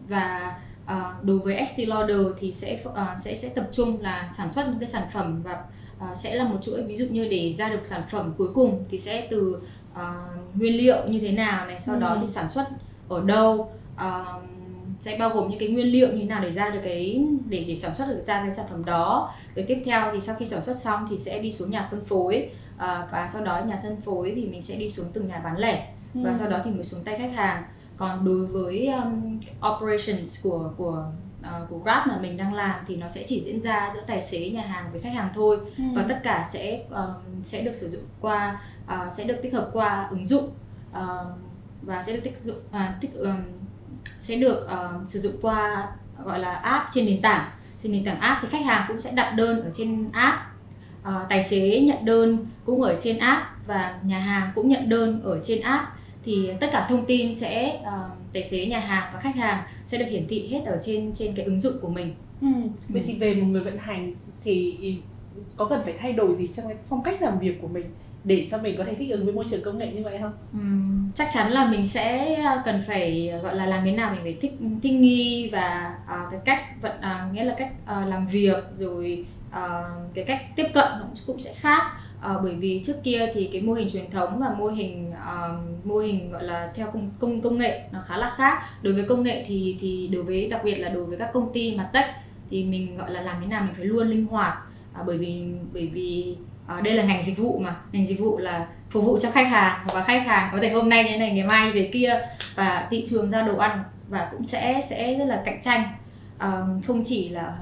và 0.07 0.55
uh, 0.85 1.23
đối 1.23 1.39
với 1.39 1.65
ST 1.67 1.87
Lauder 1.87 2.21
thì 2.39 2.53
sẽ 2.53 2.79
uh, 2.89 2.95
sẽ 3.19 3.35
sẽ 3.35 3.49
tập 3.49 3.67
trung 3.71 4.01
là 4.01 4.27
sản 4.27 4.49
xuất 4.49 4.67
những 4.67 4.79
cái 4.79 4.87
sản 4.87 5.03
phẩm 5.13 5.41
và 5.43 5.63
ờ, 5.99 6.07
sẽ 6.15 6.35
là 6.35 6.43
một 6.43 6.57
chuỗi 6.61 6.83
ví 6.83 6.95
dụ 6.97 7.05
như 7.05 7.27
để 7.27 7.53
ra 7.57 7.69
được 7.69 7.79
sản 7.83 8.01
phẩm 8.09 8.33
cuối 8.37 8.47
cùng 8.53 8.83
thì 8.89 8.99
sẽ 8.99 9.27
từ 9.31 9.57
ờ, 9.93 10.13
nguyên 10.55 10.77
liệu 10.77 11.07
như 11.07 11.19
thế 11.19 11.31
nào 11.31 11.65
này 11.65 11.79
sau 11.79 11.95
đó 11.99 12.09
Ừ. 12.09 12.17
thì 12.21 12.27
sản 12.27 12.49
xuất 12.49 12.67
ở 13.09 13.23
đâu 13.25 13.71
ờ, 13.95 14.25
sẽ 15.01 15.17
bao 15.17 15.29
gồm 15.29 15.49
những 15.49 15.59
cái 15.59 15.69
nguyên 15.69 15.87
liệu 15.87 16.07
như 16.07 16.19
thế 16.19 16.25
nào 16.25 16.43
để 16.43 16.51
ra 16.51 16.69
được 16.69 16.79
cái 16.83 17.25
để 17.49 17.65
để 17.67 17.75
sản 17.75 17.95
xuất 17.95 18.05
được 18.09 18.21
ra 18.23 18.41
cái 18.41 18.51
sản 18.51 18.65
phẩm 18.69 18.85
đó. 18.85 19.33
Rồi 19.55 19.65
tiếp 19.67 19.81
theo 19.85 20.09
thì 20.13 20.19
sau 20.21 20.35
khi 20.39 20.45
sản 20.45 20.61
xuất 20.61 20.77
xong 20.77 21.07
thì 21.09 21.17
sẽ 21.17 21.39
đi 21.39 21.51
xuống 21.51 21.71
nhà 21.71 21.87
phân 21.91 22.05
phối 22.05 22.49
ờ, 22.77 23.07
và 23.11 23.27
sau 23.33 23.43
đó 23.45 23.61
nhà 23.65 23.77
phân 23.83 24.01
phối 24.01 24.33
thì 24.35 24.45
mình 24.47 24.61
sẽ 24.61 24.75
đi 24.75 24.89
xuống 24.89 25.05
từng 25.13 25.27
nhà 25.27 25.39
bán 25.43 25.57
lẻ 25.57 25.93
và 26.13 26.35
sau 26.39 26.49
đó 26.49 26.57
thì 26.65 26.71
mới 26.71 26.83
xuống 26.83 27.03
tay 27.03 27.17
khách 27.17 27.33
hàng. 27.35 27.63
Còn 27.97 28.25
đối 28.25 28.45
với 28.45 28.87
um, 28.87 29.39
operations 29.75 30.43
của 30.43 30.69
của 30.77 31.05
uh, 31.63 31.69
của 31.69 31.77
Grab 31.77 32.07
mà 32.07 32.17
mình 32.21 32.37
đang 32.37 32.53
làm 32.53 32.79
thì 32.87 32.95
nó 32.95 33.07
sẽ 33.07 33.23
chỉ 33.27 33.43
diễn 33.45 33.59
ra 33.59 33.91
giữa 33.93 34.01
tài 34.07 34.23
xế 34.23 34.49
nhà 34.49 34.61
hàng 34.61 34.91
với 34.91 35.01
khách 35.01 35.13
hàng 35.13 35.29
thôi. 35.35 35.57
Ừ. 35.77 35.83
và 35.95 36.05
tất 36.09 36.19
cả 36.23 36.45
sẽ 36.49 36.81
um, 36.89 37.43
sẽ 37.43 37.61
được 37.61 37.75
sử 37.75 37.89
dụng 37.89 38.03
qua 38.21 38.61
uh, 38.85 39.13
sẽ 39.13 39.23
được 39.23 39.37
tích 39.43 39.53
hợp 39.53 39.69
qua 39.73 40.07
ứng 40.09 40.25
dụng 40.25 40.49
um, 40.93 41.27
và 41.81 42.03
sẽ 42.03 42.13
được 42.13 42.21
tích 42.23 42.37
dụng 42.43 42.59
à, 42.71 42.97
tích 43.01 43.13
um, 43.13 43.41
sẽ 44.19 44.35
được 44.35 44.67
um, 44.69 45.05
sử 45.05 45.19
dụng 45.19 45.33
qua 45.41 45.87
gọi 46.23 46.39
là 46.39 46.53
app 46.53 46.85
trên 46.93 47.05
nền 47.05 47.21
tảng. 47.21 47.49
Trên 47.83 47.91
nền 47.91 48.05
tảng 48.05 48.19
app 48.19 48.41
thì 48.41 48.47
khách 48.51 48.65
hàng 48.65 48.85
cũng 48.87 48.99
sẽ 48.99 49.11
đặt 49.11 49.31
đơn 49.31 49.61
ở 49.61 49.69
trên 49.73 50.09
app. 50.11 50.37
Ờ, 51.03 51.25
tài 51.29 51.43
xế 51.43 51.81
nhận 51.81 52.05
đơn 52.05 52.45
cũng 52.65 52.81
ở 52.81 52.95
trên 52.99 53.17
app 53.17 53.41
và 53.67 53.99
nhà 54.03 54.19
hàng 54.19 54.51
cũng 54.55 54.69
nhận 54.69 54.89
đơn 54.89 55.21
ở 55.23 55.39
trên 55.43 55.61
app 55.61 55.83
thì 56.27 56.49
tất 56.59 56.67
cả 56.71 56.85
thông 56.89 57.05
tin 57.05 57.35
sẽ 57.35 57.79
ờ, 57.83 58.09
tài 58.33 58.43
xế 58.43 58.65
nhà 58.65 58.79
hàng 58.79 59.11
và 59.13 59.19
khách 59.19 59.35
hàng 59.35 59.63
sẽ 59.85 59.97
được 59.97 60.05
hiển 60.09 60.27
thị 60.27 60.47
hết 60.51 60.61
ở 60.65 60.79
trên 60.85 61.11
trên 61.15 61.35
cái 61.35 61.45
ứng 61.45 61.59
dụng 61.59 61.73
của 61.81 61.89
mình 61.89 62.13
Ừ. 62.41 62.47
Vậy 62.89 63.03
thì 63.07 63.13
về 63.13 63.35
một 63.35 63.47
người 63.47 63.61
vận 63.63 63.77
hành 63.77 64.13
thì 64.43 64.77
có 65.57 65.65
cần 65.65 65.81
phải 65.83 65.93
thay 65.99 66.13
đổi 66.13 66.35
gì 66.35 66.49
trong 66.55 66.67
cái 66.67 66.77
phong 66.89 67.03
cách 67.03 67.21
làm 67.21 67.39
việc 67.39 67.61
của 67.61 67.67
mình 67.67 67.85
để 68.23 68.47
cho 68.51 68.57
mình 68.57 68.75
có 68.77 68.83
thể 68.83 68.95
thích 68.95 69.11
ứng 69.11 69.25
với 69.25 69.33
môi 69.33 69.45
trường 69.51 69.63
công 69.63 69.77
nghệ 69.77 69.91
như 69.91 70.03
vậy 70.03 70.17
không? 70.21 70.33
Ừm, 70.53 71.11
chắc 71.15 71.27
chắn 71.33 71.51
là 71.51 71.71
mình 71.71 71.87
sẽ 71.87 72.35
ờ, 72.35 72.61
cần 72.65 72.83
phải 72.87 73.33
gọi 73.43 73.55
là 73.55 73.65
làm 73.65 73.85
thế 73.85 73.91
nào 73.91 74.11
mình 74.13 74.23
phải 74.23 74.37
thích 74.41 74.53
thích 74.83 74.93
nghi 74.93 75.49
và 75.51 75.95
ờ, 76.07 76.17
cái 76.31 76.39
cách 76.45 76.81
vận 76.81 77.01
à, 77.01 77.29
nghĩa 77.33 77.43
là 77.43 77.55
cách 77.57 77.71
ờ, 77.85 78.05
làm 78.05 78.27
việc 78.27 78.63
rồi 78.79 79.25
ờ, 79.51 79.83
cái 80.13 80.23
cách 80.25 80.41
tiếp 80.55 80.67
cận 80.73 80.87
nó 80.99 81.05
cũng 81.27 81.39
sẽ 81.39 81.53
khác 81.55 81.91
à, 82.21 82.33
bởi 82.43 82.55
vì 82.55 82.83
trước 82.85 83.03
kia 83.03 83.31
thì 83.33 83.49
cái 83.53 83.61
mô 83.61 83.73
hình 83.73 83.89
truyền 83.89 84.11
thống 84.11 84.39
và 84.39 84.53
mô 84.57 84.67
hình 84.67 85.11
ờ, 85.25 85.59
mô 85.83 85.97
hình 85.97 86.31
gọi 86.31 86.43
là 86.43 86.71
theo 86.75 86.87
công 86.93 87.09
công 87.19 87.41
công 87.41 87.57
nghệ 87.57 87.81
nó 87.91 87.99
khá 88.05 88.17
là 88.17 88.29
khác. 88.29 88.63
Đối 88.81 88.93
với 88.93 89.05
công 89.05 89.23
nghệ 89.23 89.43
thì 89.47 89.77
thì 89.79 90.09
đối 90.13 90.23
với 90.23 90.49
đặc 90.49 90.61
biệt 90.63 90.75
là 90.75 90.89
đối 90.89 91.05
với 91.05 91.17
các 91.17 91.29
công 91.33 91.53
ty 91.53 91.75
mà 91.77 91.89
tech 91.93 92.05
thì 92.49 92.63
mình 92.63 92.97
gọi 92.97 93.11
là 93.11 93.21
làm 93.21 93.41
thế 93.41 93.47
nào 93.47 93.63
mình 93.63 93.73
phải 93.75 93.85
luôn 93.85 94.07
linh 94.07 94.25
hoạt. 94.25 94.57
À, 94.93 95.03
bởi 95.05 95.17
vì 95.17 95.43
bởi 95.73 95.87
vì 95.93 96.35
ờ, 96.67 96.81
đây 96.81 96.93
là 96.93 97.03
ngành 97.03 97.23
dịch 97.23 97.37
vụ 97.37 97.59
mà. 97.59 97.75
Ngành 97.91 98.07
dịch 98.07 98.19
vụ 98.19 98.37
là 98.37 98.67
phục 98.89 99.05
vụ 99.05 99.17
cho 99.21 99.31
khách 99.31 99.47
hàng 99.47 99.87
và 99.93 100.03
khách 100.03 100.25
hàng 100.25 100.49
có 100.51 100.57
thể 100.61 100.69
hôm 100.69 100.89
nay 100.89 101.03
như 101.03 101.09
thế 101.09 101.17
này 101.17 101.31
ngày 101.31 101.47
mai 101.47 101.71
về 101.71 101.89
kia 101.93 102.27
và 102.55 102.87
thị 102.91 103.05
trường 103.07 103.31
ra 103.31 103.41
đồ 103.41 103.57
ăn 103.57 103.83
và 104.07 104.29
cũng 104.31 104.45
sẽ 104.45 104.81
sẽ 104.89 105.13
rất 105.13 105.25
là 105.25 105.41
cạnh 105.45 105.61
tranh. 105.63 105.83
Ờm, 106.37 106.81
không 106.87 107.03
chỉ 107.05 107.29
là 107.29 107.57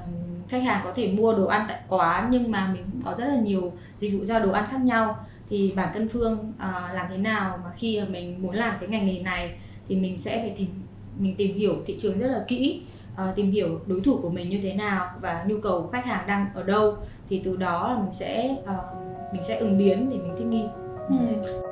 khách 0.48 0.62
hàng 0.62 0.80
có 0.84 0.92
thể 0.94 1.12
mua 1.12 1.34
đồ 1.34 1.46
ăn 1.46 1.64
tại 1.68 1.80
quán 1.88 2.28
nhưng 2.30 2.50
mà 2.50 2.70
mình 2.74 2.84
cũng 2.92 3.02
có 3.04 3.14
rất 3.14 3.24
là 3.24 3.36
nhiều 3.36 3.72
dịch 4.00 4.10
vụ 4.18 4.24
giao 4.24 4.40
đồ 4.40 4.52
ăn 4.52 4.64
khác 4.70 4.80
nhau 4.80 5.16
thì 5.50 5.72
bản 5.76 5.88
thân 5.94 6.08
phương 6.08 6.38
uh, 6.38 6.94
làm 6.94 7.06
thế 7.10 7.16
nào 7.16 7.58
mà 7.64 7.70
khi 7.76 8.00
mà 8.00 8.06
mình 8.08 8.42
muốn 8.42 8.54
làm 8.54 8.74
cái 8.80 8.88
ngành 8.88 9.06
nghề 9.06 9.18
này 9.18 9.58
thì 9.88 9.96
mình 9.96 10.18
sẽ 10.18 10.38
phải 10.38 10.54
tìm 10.58 10.68
mình 11.18 11.34
tìm 11.36 11.56
hiểu 11.56 11.74
thị 11.86 11.96
trường 11.98 12.18
rất 12.18 12.28
là 12.28 12.44
kỹ 12.48 12.82
uh, 13.12 13.36
tìm 13.36 13.50
hiểu 13.50 13.80
đối 13.86 14.00
thủ 14.00 14.18
của 14.22 14.30
mình 14.30 14.48
như 14.48 14.60
thế 14.62 14.74
nào 14.74 15.10
và 15.20 15.44
nhu 15.48 15.60
cầu 15.62 15.82
của 15.82 15.88
khách 15.88 16.04
hàng 16.04 16.26
đang 16.26 16.46
ở 16.54 16.62
đâu 16.62 16.96
thì 17.28 17.42
từ 17.44 17.56
đó 17.56 17.88
là 17.88 17.98
mình 17.98 18.12
sẽ 18.12 18.56
uh, 18.62 19.32
mình 19.32 19.42
sẽ 19.42 19.56
ứng 19.56 19.78
biến 19.78 20.10
để 20.10 20.16
mình 20.16 20.34
thích 20.38 20.46
nghi 20.46 20.64
Hmm. 21.08 21.65